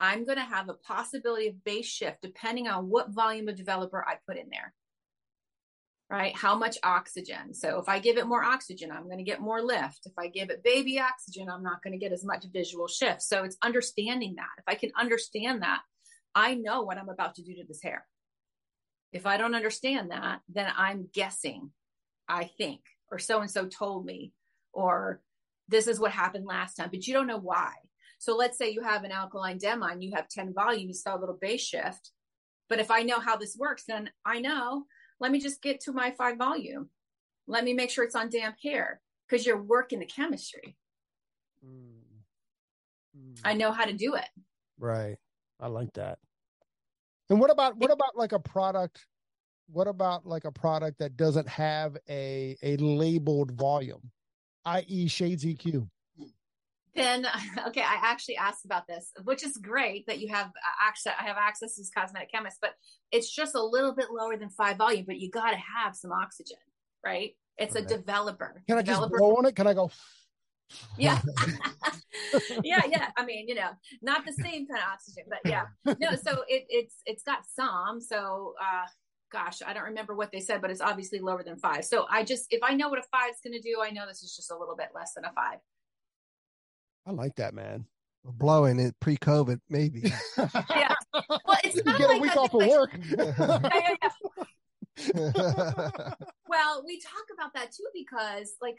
[0.00, 4.04] I'm going to have a possibility of base shift depending on what volume of developer
[4.04, 4.72] I put in there
[6.10, 6.34] right?
[6.36, 7.54] How much oxygen?
[7.54, 10.06] So if I give it more oxygen, I'm going to get more lift.
[10.06, 13.22] If I give it baby oxygen, I'm not going to get as much visual shift.
[13.22, 14.48] So it's understanding that.
[14.58, 15.80] If I can understand that,
[16.34, 18.04] I know what I'm about to do to this hair.
[19.12, 21.70] If I don't understand that, then I'm guessing,
[22.28, 22.80] I think,
[23.10, 24.32] or so and so told me,
[24.72, 25.20] or
[25.68, 27.72] this is what happened last time, but you don't know why.
[28.18, 31.16] So let's say you have an alkaline demi and you have 10 volume, you saw
[31.16, 32.10] a little base shift.
[32.68, 34.84] But if I know how this works, then I know
[35.20, 36.88] let me just get to my five volume.
[37.46, 40.76] Let me make sure it's on damp hair because you're working the chemistry.
[41.64, 42.00] Mm.
[43.16, 43.40] Mm.
[43.44, 44.28] I know how to do it.
[44.78, 45.16] Right.
[45.60, 46.18] I like that.
[47.28, 49.06] And what about what about like a product?
[49.68, 54.10] What about like a product that doesn't have a a labeled volume,
[54.64, 55.88] i.e., Shades EQ?
[56.94, 57.26] Then
[57.66, 61.24] okay i actually asked about this which is great that you have uh, access i
[61.24, 62.72] have access as cosmetic chemist but
[63.12, 66.12] it's just a little bit lower than five volume but you got to have some
[66.12, 66.56] oxygen
[67.04, 68.62] right It's a developer.
[68.66, 69.14] Can I developer.
[69.14, 69.54] just blow on it?
[69.54, 69.90] Can I go?
[70.96, 71.20] Yeah.
[72.64, 73.08] yeah, yeah.
[73.16, 73.70] I mean, you know,
[74.02, 75.64] not the same kind of oxygen, but yeah.
[75.84, 78.00] No, so it, it's it's got some.
[78.00, 78.86] So uh
[79.32, 81.84] gosh, I don't remember what they said, but it's obviously lower than five.
[81.84, 84.22] So I just if I know what a five is gonna do, I know this
[84.22, 85.58] is just a little bit less than a five.
[87.10, 87.86] I like that, man.
[88.24, 90.12] Blowing it pre-COVID, maybe.
[90.38, 90.94] yeah.
[91.12, 92.90] Well, it's not Get like a week off of work.
[93.18, 93.96] Yeah, yeah,
[95.16, 96.12] yeah.
[96.48, 98.78] Well, we talk about that too because, like,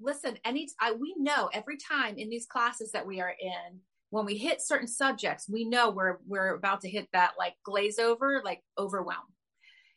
[0.00, 3.80] listen, any I, we know every time in these classes that we are in,
[4.10, 7.98] when we hit certain subjects, we know we're we're about to hit that like glaze
[7.98, 9.26] over, like overwhelm.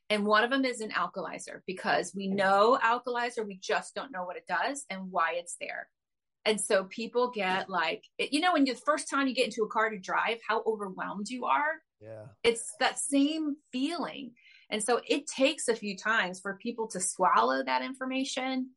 [0.10, 4.24] And one of them is an alkalizer because we know alkalizer, we just don't know
[4.24, 5.88] what it does and why it's there.
[6.46, 9.64] And so people get like, you know, when you the first time you get into
[9.64, 11.82] a car to drive, how overwhelmed you are?
[12.02, 12.26] Yeah.
[12.44, 14.34] it's that same feeling.
[14.70, 18.72] And so it takes a few times for people to swallow that information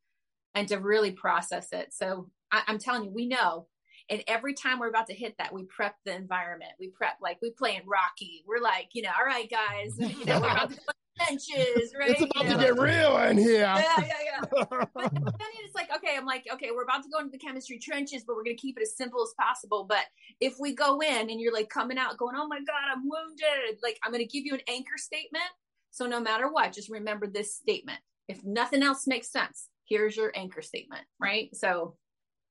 [0.54, 1.92] and to really process it.
[1.92, 3.66] So I, i'm telling you we know.
[4.10, 6.72] And every time we're about to hit that we prep the environment.
[6.80, 8.44] We prep like we play in rocky.
[8.46, 10.82] We're like you know all right guys you know we're about to the
[11.18, 13.60] benches right It's about You to know, get real in here.
[13.60, 14.40] yeah, yeah, yeah.
[14.94, 17.78] But then it's like, okay, I'm like, okay, we're about to go into the chemistry
[17.78, 19.84] trenches, but we're going to keep it as simple as possible.
[19.88, 20.04] But
[20.40, 23.78] if we go in and you're like coming out going, oh my God, I'm wounded,
[23.82, 25.44] like I'm going to give you an anchor statement.
[25.90, 27.98] So no matter what, just remember this statement.
[28.28, 31.54] If nothing else makes sense, here's your anchor statement, right?
[31.54, 31.96] So,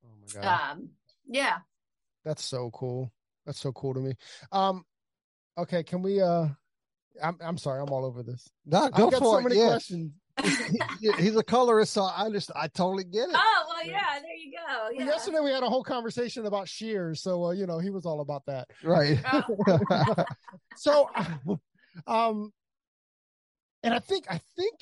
[0.06, 0.72] Oh my god.
[0.72, 0.90] um,
[1.28, 1.58] yeah.
[2.26, 3.12] That's so cool.
[3.46, 4.14] That's so cool to me.
[4.52, 4.84] Um,
[5.58, 6.20] okay, can we?
[6.22, 6.48] Uh,
[7.24, 8.50] I'm I'm sorry, I'm all over this.
[8.66, 9.44] no, go I've got for so it.
[9.44, 9.68] many Yeah.
[9.68, 10.12] questions.
[11.02, 13.36] He- he's a colorist, so I just I totally get it.
[13.36, 14.74] Oh, well, yeah, there you go.
[14.84, 15.06] Well, Yeah.
[15.06, 18.22] Yesterday we had a whole conversation about shears, so uh, you know he was all
[18.22, 18.68] about that.
[18.84, 19.20] Right.
[19.34, 20.26] Oh,
[20.76, 21.10] So,
[22.06, 22.54] um,
[23.84, 24.76] and I think I think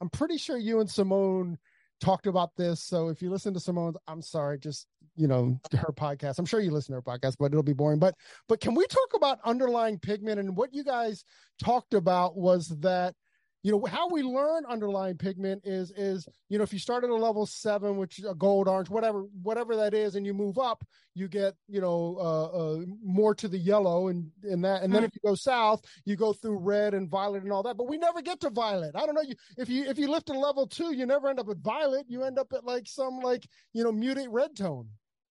[0.00, 1.58] I'm pretty sure you and Simone
[2.00, 2.82] talked about this.
[2.82, 4.86] So if you listen to Simone's, I'm sorry, just
[5.16, 6.38] you know her podcast.
[6.38, 7.98] I'm sure you listen to her podcast, but it'll be boring.
[7.98, 8.14] But
[8.48, 10.40] but can we talk about underlying pigment?
[10.40, 11.24] And what you guys
[11.58, 13.14] talked about was that
[13.62, 17.10] you know how we learn underlying pigment is is you know if you start at
[17.10, 20.58] a level seven which is a gold orange whatever whatever that is and you move
[20.58, 20.84] up
[21.14, 24.82] you get you know uh, uh more to the yellow and and that.
[24.82, 27.76] And then if you go south you go through red and violet and all that.
[27.76, 28.96] But we never get to violet.
[28.96, 29.22] I don't know.
[29.22, 32.06] You if you if you lift a level two you never end up at violet.
[32.08, 34.88] You end up at like some like you know mutate red tone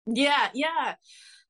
[0.08, 0.96] Yeah, yeah.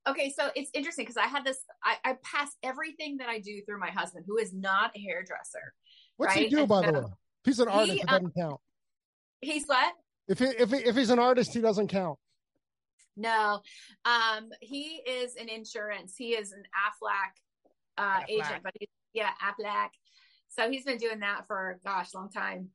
[0.07, 1.59] Okay, so it's interesting because I had this.
[1.83, 5.73] I, I pass everything that I do through my husband, who is not a hairdresser.
[6.17, 7.05] what's he do and by the way if
[7.45, 8.59] he's an he, artist it uh, doesn't count
[9.41, 9.93] He's what?
[10.27, 12.17] if he, if he, if he's an artist he doesn't count
[13.15, 13.61] No,
[14.05, 16.15] um, he is an insurance.
[16.17, 17.33] He is an Aflac
[17.97, 18.25] uh, Aflac.
[18.29, 19.89] agent, but he, yeah, Aflac.
[20.49, 22.69] So he's been doing that for gosh, long time.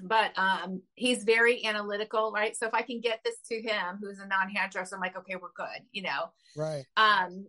[0.00, 2.56] But um, he's very analytical, right?
[2.56, 5.52] So if I can get this to him, who's a non-hairdresser, I'm like, okay, we're
[5.54, 6.32] good, you know.
[6.56, 7.46] right Um,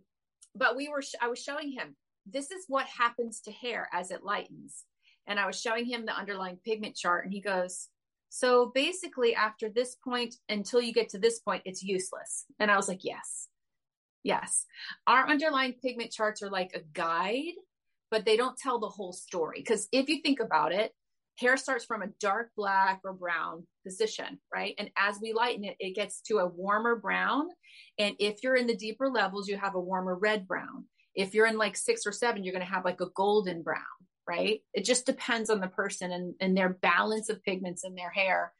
[0.55, 4.11] but we were, sh- I was showing him this is what happens to hair as
[4.11, 4.85] it lightens,
[5.27, 7.89] and I was showing him the underlying pigment chart, and he goes,
[8.29, 12.77] "So basically, after this point, until you get to this point, it's useless." And I
[12.77, 13.47] was like, "Yes,
[14.23, 14.65] yes."
[15.07, 17.55] Our underlying pigment charts are like a guide,
[18.09, 20.93] but they don't tell the whole story because if you think about it.
[21.39, 24.75] Hair starts from a dark black or brown position, right?
[24.77, 27.49] And as we lighten it, it gets to a warmer brown
[27.99, 30.85] and if you're in the deeper levels, you have a warmer red brown.
[31.15, 33.81] If you're in like six or seven, you're going to have like a golden brown,
[34.27, 34.61] right?
[34.73, 38.51] It just depends on the person and, and their balance of pigments in their hair.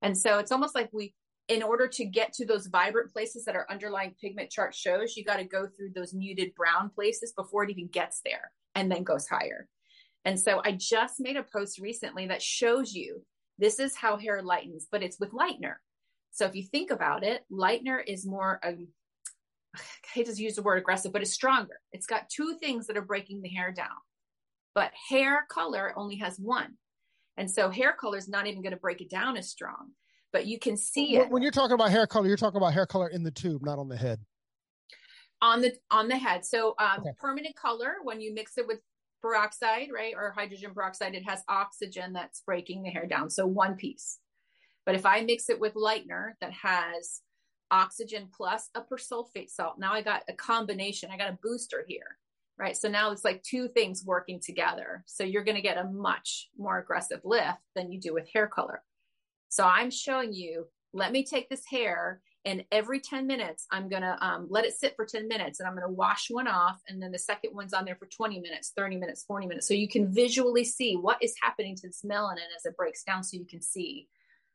[0.00, 1.14] And so it's almost like we,
[1.48, 5.24] in order to get to those vibrant places that our underlying pigment chart shows, you
[5.24, 9.02] got to go through those muted brown places before it even gets there and then
[9.02, 9.66] goes higher.
[10.28, 13.24] And so I just made a post recently that shows you
[13.56, 15.76] this is how hair lightens, but it's with lightener.
[16.32, 18.88] So if you think about it, lightener is more, um,
[19.74, 19.80] I
[20.12, 21.80] hate to use the word aggressive, but it's stronger.
[21.92, 23.96] It's got two things that are breaking the hair down.
[24.74, 26.74] But hair color only has one.
[27.38, 29.92] And so hair color is not even going to break it down as strong.
[30.30, 32.74] But you can see when, it when you're talking about hair color you're talking about
[32.74, 34.20] hair color in the tube not on the head
[35.40, 36.44] on the on the head.
[36.44, 37.12] So um, Okay.
[37.18, 38.80] permanent color, when you mix it with
[39.22, 43.30] peroxide, right, or hydrogen peroxide, it has oxygen that's breaking the hair down.
[43.30, 44.18] So one piece.
[44.86, 47.20] But if I mix it with lightener that has
[47.70, 51.10] oxygen plus a persulfate salt, now I got a combination.
[51.12, 52.16] I got a booster here,
[52.58, 52.76] right?
[52.76, 55.04] So now it's like two things working together.
[55.06, 58.46] So you're going to get a much more aggressive lift than you do with hair
[58.46, 58.82] color.
[59.50, 64.02] So I'm showing you, let me take this hair and every 10 minutes i'm going
[64.02, 66.80] to um, let it sit for 10 minutes and i'm going to wash one off
[66.88, 69.74] and then the second one's on there for 20 minutes 30 minutes 40 minutes so
[69.74, 73.36] you can visually see what is happening to this melanin as it breaks down so
[73.36, 74.08] you can see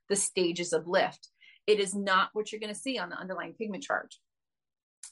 [0.09, 1.29] the stages of lift.
[1.67, 4.13] It is not what you're going to see on the underlying pigment chart.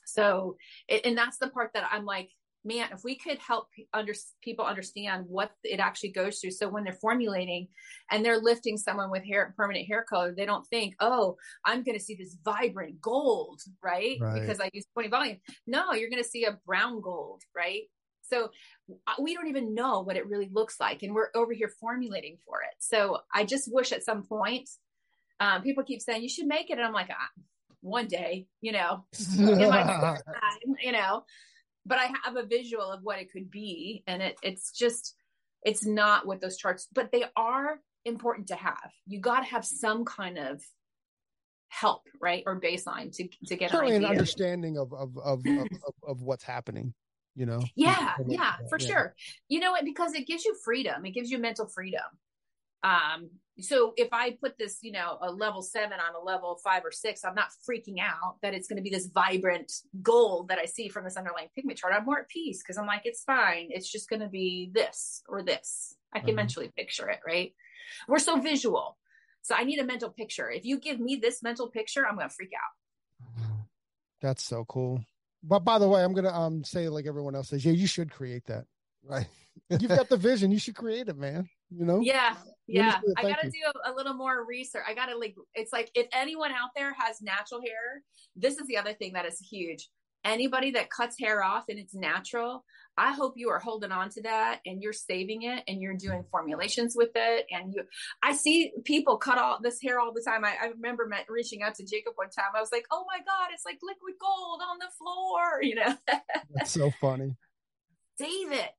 [0.06, 0.58] So,
[0.88, 2.30] it, and that's the part that I'm like,
[2.64, 6.52] man, if we could help under, people understand what it actually goes through.
[6.52, 7.68] So when they're formulating
[8.10, 11.98] and they're lifting someone with hair, permanent hair color, they don't think, oh, I'm going
[11.98, 14.18] to see this vibrant gold, right?
[14.22, 14.40] right?
[14.40, 15.38] Because I use 20 volume.
[15.66, 17.84] No, you're going to see a brown gold, right?
[18.30, 18.50] So
[19.08, 21.04] uh, we don't even know what it really looks like.
[21.04, 22.76] And we're over here formulating for it.
[22.80, 24.70] So I just wish at some point,
[25.40, 26.78] um, people keep saying you should make it.
[26.78, 27.42] And I'm like, ah,
[27.82, 29.06] one day, you know,
[29.38, 31.24] time, you know,
[31.86, 34.04] but I have a visual of what it could be.
[34.08, 35.16] And it, it's just,
[35.64, 38.92] it's not what those charts, but they are important to have.
[39.08, 40.62] You got to have some kind of
[41.70, 42.44] help, right?
[42.46, 45.68] Or baseline to, to get certainly an, an understanding of, of, of, of,
[46.08, 46.94] of what's happening
[47.36, 48.88] you know yeah yeah for yeah.
[48.88, 49.16] sure
[49.48, 52.02] you know what because it gives you freedom it gives you mental freedom
[52.84, 53.30] um
[53.60, 56.92] so if I put this, you know, a level seven on a level five or
[56.92, 59.72] six, I'm not freaking out that it's going to be this vibrant
[60.02, 61.94] gold that I see from this underlying pigment chart.
[61.96, 63.68] I'm more at peace because I'm like, it's fine.
[63.70, 65.96] It's just going to be this or this.
[66.14, 66.38] I can mm-hmm.
[66.38, 67.54] mentally picture it, right?
[68.08, 68.98] We're so visual.
[69.42, 70.50] So I need a mental picture.
[70.50, 73.46] If you give me this mental picture, I'm going to freak out.
[74.22, 75.04] That's so cool.
[75.44, 77.88] But by the way, I'm going to um say like everyone else says, yeah, you
[77.88, 78.66] should create that.
[79.04, 79.26] Right.
[79.68, 80.52] You've got the vision.
[80.52, 82.36] You should create it, man you know yeah
[82.72, 83.52] yeah i gotta you.
[83.52, 84.84] do a, a, little more research.
[84.88, 88.04] I gotta like it's like if anyone out there has natural hair
[88.36, 89.90] this is the other thing that is huge.
[90.24, 92.64] Anybody that cuts hair off and it's natural
[92.98, 96.24] i hope you are holding on to that and you're saving it and you're doing
[96.30, 97.46] formulations with it.
[97.52, 97.84] And you
[98.22, 100.46] i see people cut all this hair all the time.
[100.46, 102.52] I, I remember met, reaching out to jacob one time.
[102.56, 105.96] I was like oh my god it's like liquid gold on the floor you know?
[106.54, 107.36] That's so funny.
[108.18, 108.76] Save it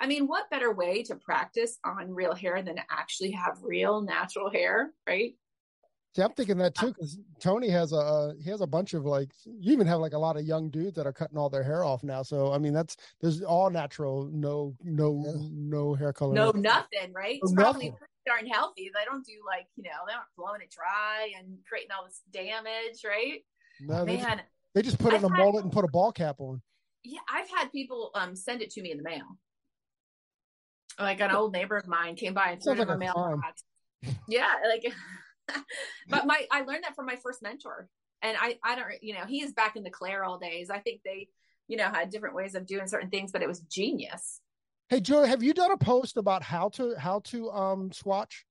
[0.00, 4.00] I mean, what better way to practice on real hair than to actually have real
[4.00, 5.34] natural hair, right?
[6.14, 9.30] See, I'm thinking that too because Tony has a he has a bunch of like
[9.44, 11.84] you even have like a lot of young dudes that are cutting all their hair
[11.84, 12.22] off now.
[12.22, 15.22] So I mean that's there's all natural, no no
[15.52, 17.38] no hair color, no nothing, right?
[17.42, 18.90] it's probably pretty darn healthy.
[18.92, 22.22] They don't do like you know they aren't blowing it dry and creating all this
[22.32, 23.44] damage, right?
[23.80, 24.38] No, Man, they just,
[24.74, 26.62] they just put it in a mullet and put a ball cap on.
[27.04, 29.26] Yeah, I've had people um send it to me in the mail
[30.98, 33.64] like an old neighbor of mine came by and threw it in my mailbox.
[34.28, 34.92] Yeah, like,
[36.08, 37.88] but my I learned that from my first mentor,
[38.22, 40.70] and I I don't you know he is back in the Clairol days.
[40.70, 41.28] I think they
[41.66, 44.40] you know had different ways of doing certain things, but it was genius.
[44.88, 48.44] Hey Joy, have you done a post about how to how to um swatch,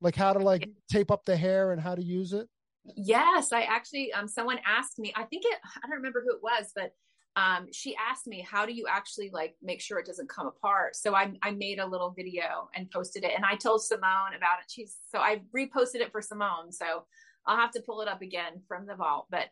[0.00, 2.48] like how to like tape up the hair and how to use it?
[2.96, 5.12] Yes, I actually um someone asked me.
[5.16, 6.92] I think it I don't remember who it was, but
[7.36, 10.96] um, she asked me, how do you actually like make sure it doesn't come apart?
[10.96, 14.60] So I, I made a little video and posted it and I told Simone about
[14.60, 14.70] it.
[14.70, 16.72] She's, so I reposted it for Simone.
[16.72, 17.04] So
[17.46, 19.44] I'll have to pull it up again from the vault, but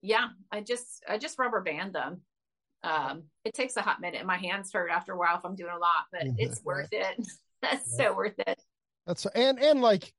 [0.00, 2.20] yeah, I just, I just rubber band them.
[2.84, 5.56] Um, it takes a hot minute and my hands hurt after a while if I'm
[5.56, 7.26] doing a lot, but it's worth it.
[7.62, 8.62] That's so worth it.
[9.08, 10.12] That's, and, and like,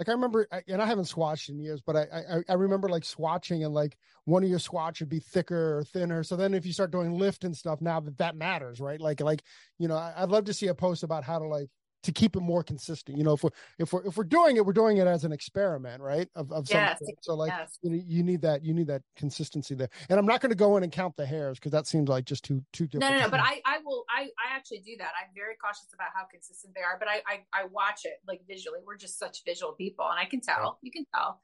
[0.00, 3.02] like I remember, and I haven't swatched in years, but I, I, I remember like
[3.02, 6.22] swatching and like one of your swatch would be thicker or thinner.
[6.24, 8.98] So then if you start doing lift and stuff, now that that matters, right?
[8.98, 9.42] Like like
[9.78, 11.68] you know, I'd love to see a post about how to like
[12.02, 13.18] to keep it more consistent.
[13.18, 15.32] You know, if we're if we're if we're doing it, we're doing it as an
[15.32, 16.28] experiment, right?
[16.34, 17.78] Of of yes, So like yes.
[17.82, 19.90] you, you need that you need that consistency there.
[20.08, 22.24] And I'm not going to go in and count the hairs because that seems like
[22.24, 23.12] just too too different.
[23.12, 23.30] No, no, no.
[23.30, 25.12] But I I will I I actually do that.
[25.20, 26.96] I'm very cautious about how consistent they are.
[26.98, 28.80] But I I, I watch it like visually.
[28.86, 30.78] We're just such visual people, and I can tell.
[30.82, 31.40] You can tell.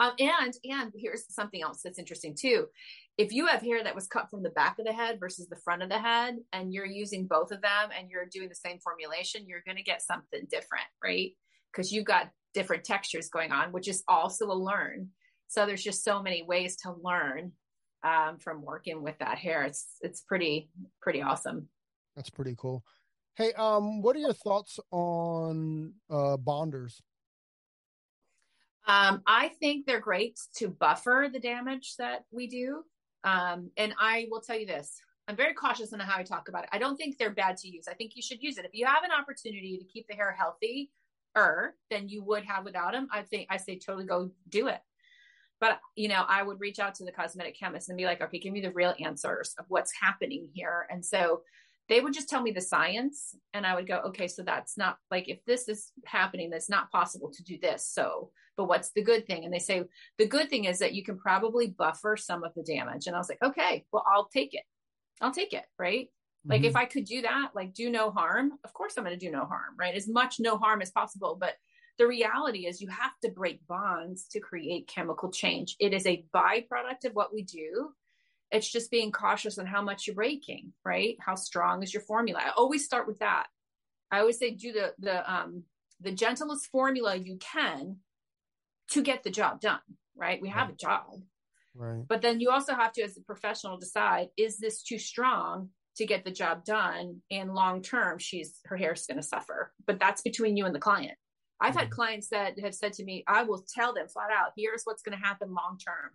[0.00, 2.66] Um, and and here's something else that's interesting too.
[3.18, 5.60] If you have hair that was cut from the back of the head versus the
[5.62, 8.78] front of the head, and you're using both of them and you're doing the same
[8.82, 11.32] formulation, you're going to get something different, right?
[11.70, 15.08] Because you've got different textures going on, which is also a learn.
[15.48, 17.52] So there's just so many ways to learn
[18.02, 19.64] um, from working with that hair.
[19.64, 20.70] It's it's pretty
[21.02, 21.68] pretty awesome.
[22.16, 22.84] That's pretty cool.
[23.36, 27.02] Hey, um, what are your thoughts on uh, bonders?
[28.86, 32.82] Um, I think they're great to buffer the damage that we do.
[33.24, 36.64] Um, and I will tell you this I'm very cautious on how I talk about
[36.64, 36.70] it.
[36.72, 37.86] I don't think they're bad to use.
[37.88, 38.64] I think you should use it.
[38.64, 40.90] If you have an opportunity to keep the hair healthy,
[41.36, 44.80] er, than you would have without them, I think I say totally go do it.
[45.60, 48.38] But you know, I would reach out to the cosmetic chemist and be like, okay,
[48.38, 50.86] give me the real answers of what's happening here.
[50.90, 51.42] And so
[51.90, 54.96] they would just tell me the science and i would go okay so that's not
[55.10, 59.02] like if this is happening that's not possible to do this so but what's the
[59.02, 59.82] good thing and they say
[60.16, 63.18] the good thing is that you can probably buffer some of the damage and i
[63.18, 64.64] was like okay well i'll take it
[65.20, 66.08] i'll take it right
[66.46, 66.68] like mm-hmm.
[66.68, 69.32] if i could do that like do no harm of course i'm going to do
[69.32, 71.54] no harm right as much no harm as possible but
[72.00, 75.76] the reality is you have to break bonds to create chemical change.
[75.78, 77.90] It is a byproduct of what we do.
[78.52, 81.16] It's just being cautious on how much you're breaking, right?
[81.20, 82.40] How strong is your formula?
[82.44, 83.46] I always start with that.
[84.10, 85.64] I always say do the the um
[86.00, 87.96] the gentlest formula you can
[88.90, 89.80] to get the job done,
[90.16, 90.40] right?
[90.42, 91.22] We have a job.
[91.74, 92.02] Right.
[92.08, 96.06] But then you also have to, as a professional, decide is this too strong to
[96.06, 97.22] get the job done?
[97.30, 99.72] And long term, she's her hair is going to suffer.
[99.86, 101.16] But that's between you and the client.
[101.60, 104.82] I've had clients that have said to me, I will tell them flat out, here's
[104.84, 106.10] what's going to happen long term.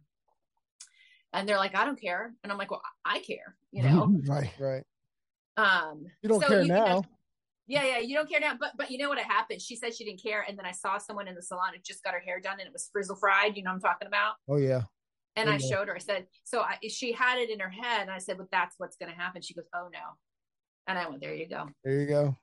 [1.35, 2.33] And they're like, I don't care.
[2.43, 4.09] And I'm like, well, I care, you know?
[4.27, 4.51] right.
[4.57, 4.83] Right.
[5.57, 7.01] Um, You don't so care you now.
[7.01, 7.09] can-
[7.67, 8.53] yeah, yeah, you don't care now.
[8.59, 9.59] But but you know what happened?
[9.59, 12.03] She said she didn't care, and then I saw someone in the salon who just
[12.03, 13.57] got her hair done, and it was frizzle fried.
[13.57, 14.35] You know what I'm talking about?
[14.47, 14.81] Oh yeah.
[15.35, 15.67] And I Yeah.
[15.67, 15.95] showed her.
[15.95, 18.75] I said, so I, she had it in her head, and I said, well, that's
[18.77, 19.41] what's going to happen.
[19.41, 19.99] She goes, oh no.
[20.87, 21.67] And I went, there you go.
[21.83, 22.37] There you go.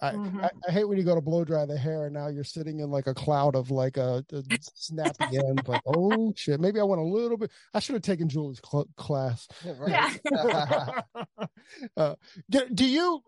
[0.00, 0.44] I, Mhm.
[0.44, 2.80] I, I hate when you go to blow dry the hair and now you're sitting
[2.80, 4.42] in like a cloud of like a, a
[4.74, 5.66] snappy end.
[5.66, 7.50] Like, oh shit, maybe I went a little bit.
[7.72, 9.48] I should have taken Julie's cl- class.
[9.86, 10.10] Yeah.
[11.96, 12.14] uh,
[12.48, 13.22] do, do you,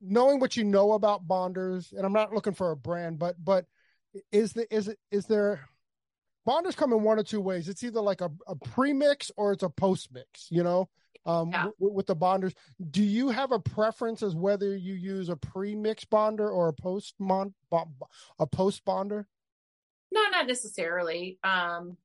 [0.00, 3.66] knowing what you know about bonders, and I'm not looking for a brand, but but
[4.32, 5.60] is the is it is there
[6.44, 7.68] bonders come in one or two ways?
[7.68, 10.48] It's either like a, a pre-mix or it's a post-mix.
[10.50, 10.88] You know,
[11.26, 11.64] um, Yeah.
[11.64, 12.54] w- with the bonders.
[12.90, 17.14] Do you have a preference as whether you use a pre-mix bonder or a post
[17.18, 17.54] mon
[18.38, 19.28] a post bonder?
[20.12, 21.38] No, not necessarily.
[21.42, 21.96] Um,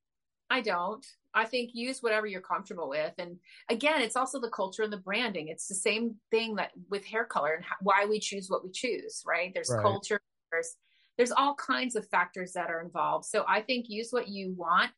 [0.49, 1.05] I don't.
[1.33, 3.13] I think use whatever you're comfortable with.
[3.19, 3.37] And
[3.69, 5.49] again, it's also the culture and the branding.
[5.49, 8.71] It's the same thing that with hair color and how, why we choose what we
[8.71, 9.53] choose, right?
[9.53, 9.81] There's Right.
[9.83, 10.19] culture,
[10.51, 10.75] there's
[11.19, 13.25] there's all kinds of factors that are involved.
[13.25, 14.89] So I think use what you want.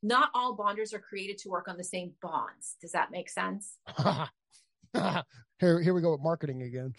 [0.00, 2.76] Not all bonders are created to work on the same bonds.
[2.80, 3.76] Does that make sense?
[4.94, 6.94] here, here we go with marketing again.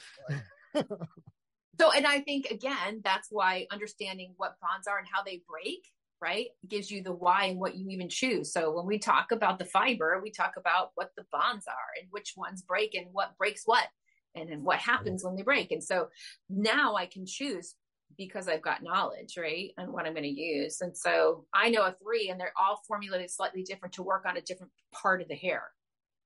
[1.79, 5.87] So, and I think again, that's why understanding what bonds are and how they break,
[6.19, 8.51] right, gives you the why and what you even choose.
[8.51, 12.07] So, when we talk about the fiber, we talk about what the bonds are and
[12.09, 13.87] which ones break and what breaks what,
[14.33, 15.71] and then what happens when they break.
[15.71, 16.07] And so
[16.49, 17.75] now I can choose
[18.17, 20.81] because I've got knowledge, right, and what I'm going to use.
[20.81, 24.37] And so I know a three, and they're all formulated slightly different to work on
[24.37, 25.63] a different part of the hair.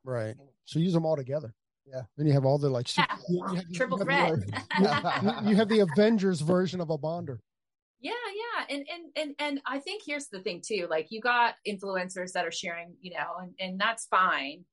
[0.03, 0.35] Right.
[0.65, 1.53] So use them all together.
[1.85, 2.03] Yeah.
[2.17, 3.05] Then you have all the like Yeah.
[3.29, 4.39] you- you have- Triple have threat.
[4.79, 7.41] the- uh, you- you have the Avengers version of a bonder.
[7.99, 8.75] Yeah, yeah.
[8.75, 10.87] And and and and I think here's the thing too.
[10.89, 14.65] Like you got influencers that are sharing, you know, and and that's fine.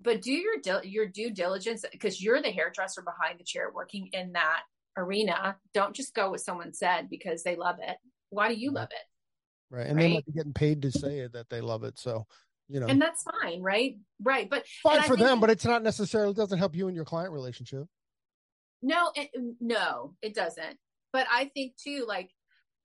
[0.00, 0.54] But do your
[0.84, 4.62] your due diligence because you're the hairdresser behind the chair working in that
[4.96, 5.56] arena.
[5.74, 7.96] Don't just go with someone said because they love it.
[8.30, 8.76] Why do you mm-hmm.
[8.76, 9.74] love it?
[9.74, 9.86] Right.
[9.86, 10.14] And they Right.
[10.14, 11.98] might be getting paid to say it that they love it.
[11.98, 12.26] So,
[12.68, 13.96] you know, And that's fine, right?
[14.22, 14.48] Right.
[14.48, 17.32] But fine for them, but it's not necessarily it doesn't help you in your client
[17.32, 17.86] relationship.
[18.82, 19.30] No, it,
[19.60, 20.78] no, it doesn't.
[21.12, 22.30] But I think too, like,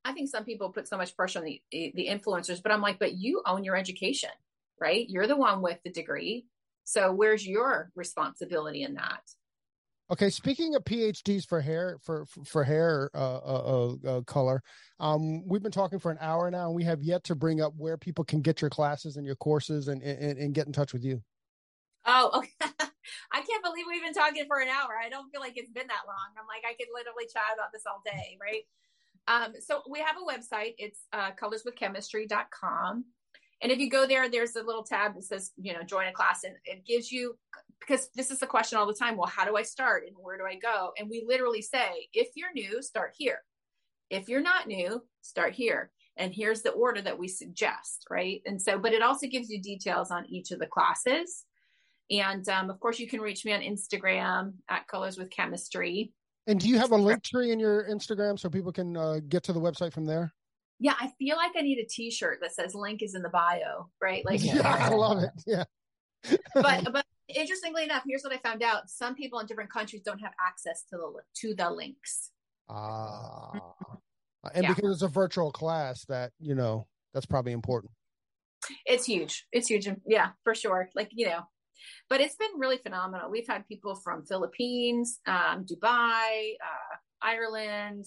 [0.03, 2.97] I think some people put so much pressure on the the influencers, but I'm like,
[2.97, 4.32] but you own your education,
[4.80, 5.05] right?
[5.07, 6.47] You're the one with the degree,
[6.86, 9.22] so where's your responsibility in that?
[10.12, 14.62] Okay, speaking of PhDs for hair for for, hair uh, uh, uh, uh, color,
[14.99, 17.72] um, we've been talking for an hour now, and we have yet to bring up
[17.78, 20.91] where people can get your classes and your courses and and, and get in touch
[20.91, 21.24] with you.
[22.05, 22.49] Oh, okay.
[23.32, 24.91] I can't believe we've been talking for an hour.
[25.01, 26.36] I don't feel like it's been that long.
[26.38, 28.64] I'm like, I could literally chat about this all day, right?
[29.28, 30.76] Um, so we have a website.
[30.78, 33.05] It's uh, colorswithchemistry.com.
[33.62, 36.12] And if you go there, there's a little tab that says, you know, join a
[36.12, 37.38] class and it gives you,
[37.82, 39.18] because this is the question all the time.
[39.18, 40.92] Well, how do I start and where do I go?
[40.98, 43.40] And we literally say, if you're new, start here.
[44.10, 45.92] If you're not new, start here.
[46.18, 48.42] And here's the order that we suggest, right?
[48.46, 51.46] And so, but it also gives you details on each of the classes.
[52.10, 56.14] And um, of course, you can reach me on Instagram at Colors with Chemistry.
[56.48, 59.44] And do you have a link tree in your Instagram so people can uh, get
[59.44, 60.34] to the website from there?
[60.80, 63.90] Yeah, I feel like I need a T-shirt that says "link is in the bio,"
[64.02, 64.26] right?
[64.26, 65.30] Like, yeah, I love it.
[65.46, 65.64] Yeah.
[66.56, 67.06] but but
[67.36, 70.84] interestingly enough, here's what I found out: some people in different countries don't have access
[70.90, 71.12] to the
[71.42, 72.32] to the links.
[72.70, 73.52] Ah.
[74.54, 74.74] And Yeah.
[74.74, 77.92] because it's a virtual class, that you know, that's probably important.
[78.86, 79.48] It's huge.
[79.52, 79.88] It's huge.
[80.06, 80.90] Yeah, for sure.
[80.96, 81.42] Like you know,
[82.10, 83.30] but it's been really phenomenal.
[83.30, 88.06] We've had people from Philippines, um, Dubai, uh, Ireland,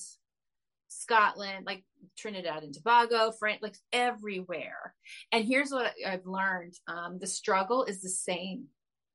[0.88, 1.84] Scotland, like
[2.16, 4.94] Trinidad and Tobago, France, like everywhere.
[5.32, 8.66] And here's what I've learned: um, the struggle is the same,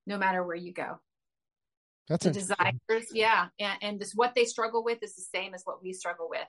[0.09, 0.99] no matter where you go.
[2.09, 5.61] That's the desires yeah and, and this what they struggle with is the same as
[5.63, 6.47] what we struggle with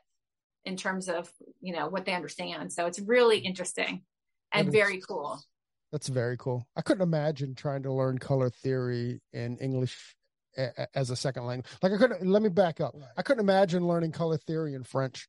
[0.65, 1.31] in terms of
[1.61, 4.03] you know what they understand so it's really interesting
[4.55, 5.39] and That is- very cool
[5.93, 6.67] That's very cool.
[6.77, 10.17] I couldn't imagine trying to learn color theory in English
[10.95, 11.67] as a second language.
[11.83, 12.25] Like I couldn't.
[12.27, 12.95] Let me back up.
[13.19, 15.29] I couldn't imagine learning color theory in French.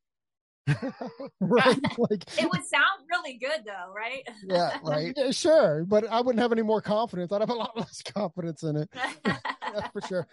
[1.40, 1.80] right?
[1.98, 4.28] Like it would sound really good though, right?
[4.44, 5.14] Yeah, right.
[5.16, 7.32] yeah, sure, but I wouldn't have any more confidence.
[7.32, 8.90] I'd have a lot less confidence in it.
[9.24, 10.28] That's for sure.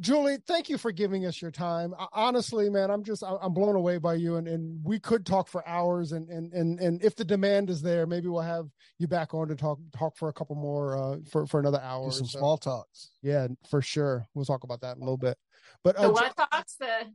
[0.00, 1.94] Julie, thank you for giving us your time.
[2.14, 5.66] Honestly, man, I'm just I'm blown away by you, and, and we could talk for
[5.68, 6.12] hours.
[6.12, 8.68] And and and and if the demand is there, maybe we'll have
[8.98, 12.06] you back on to talk talk for a couple more uh, for for another hour.
[12.06, 12.38] Do some so.
[12.38, 13.10] small talks.
[13.20, 14.26] Yeah, for sure.
[14.32, 15.36] We'll talk about that in a little bit.
[15.84, 17.12] But uh, what talks the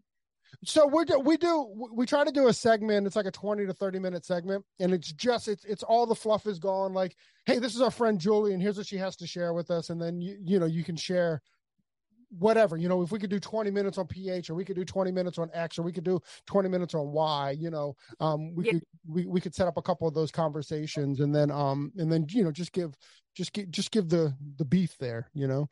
[0.64, 3.66] so we do we do we try to do a segment it's like a 20
[3.66, 7.16] to 30 minute segment and it's just it's it's all the fluff is gone like
[7.46, 9.90] hey this is our friend julie and here's what she has to share with us
[9.90, 11.42] and then you you know you can share
[12.40, 14.84] whatever you know if we could do 20 minutes on ph or we could do
[14.84, 18.54] 20 minutes on x or we could do 20 minutes on y you know um
[18.54, 18.72] we yeah.
[18.74, 22.12] could we, we could set up a couple of those conversations and then um and
[22.12, 22.96] then you know just give
[23.34, 25.70] just give just give the the beef there you know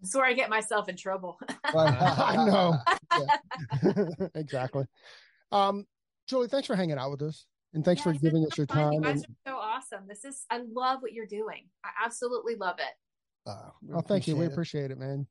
[0.00, 1.38] that's where I get myself in trouble.
[1.64, 4.28] I know.
[4.34, 4.84] exactly.
[5.52, 5.86] Um,
[6.28, 7.46] Julie, thanks for hanging out with us.
[7.72, 8.92] And thanks for giving us your time.
[8.94, 9.36] You guys and...
[9.46, 10.08] are so awesome.
[10.08, 11.68] This is I love what you're doing.
[11.84, 13.48] I absolutely love it.
[13.48, 14.36] Uh, well, thank you.
[14.36, 15.26] We appreciate it, man.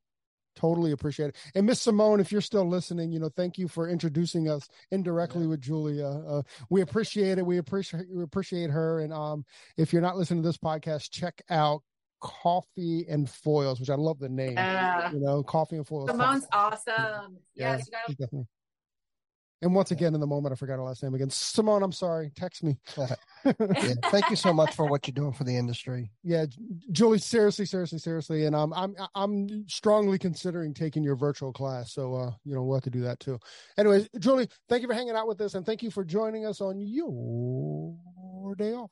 [0.56, 1.36] Totally appreciate it.
[1.56, 5.44] And Miss Simone, if you're still listening, you know, thank you for introducing us indirectly
[5.44, 5.50] yeah.
[5.50, 6.08] with Julia.
[6.08, 7.46] Uh, we appreciate it.
[7.46, 9.00] We appreciate we appreciate her.
[9.00, 9.46] And um,
[9.78, 11.84] if you're not listening to this podcast, check out
[12.22, 14.54] Coffee and Foils, which I love the name.
[14.54, 15.12] Yeah.
[15.12, 16.10] You know, Coffee and Foils.
[16.10, 17.38] Simone's awesome.
[17.56, 18.46] Yes, yeah, you gotta.
[19.62, 21.30] And once again, in the moment, I forgot her last name again.
[21.30, 22.32] Simone, I'm sorry.
[22.34, 22.78] Text me.
[22.98, 26.12] yeah, thank you so much for what you're doing for the industry.
[26.24, 26.46] Yeah,
[26.94, 31.92] Julie, seriously, seriously, seriously, And I'm I'm I'm strongly considering taking your virtual class.
[31.92, 33.38] So uh, you know, we'll have to do that too.
[33.78, 36.62] Anyways, Julie, thank you for hanging out with us, and thank you for joining us
[36.62, 38.92] on your day off.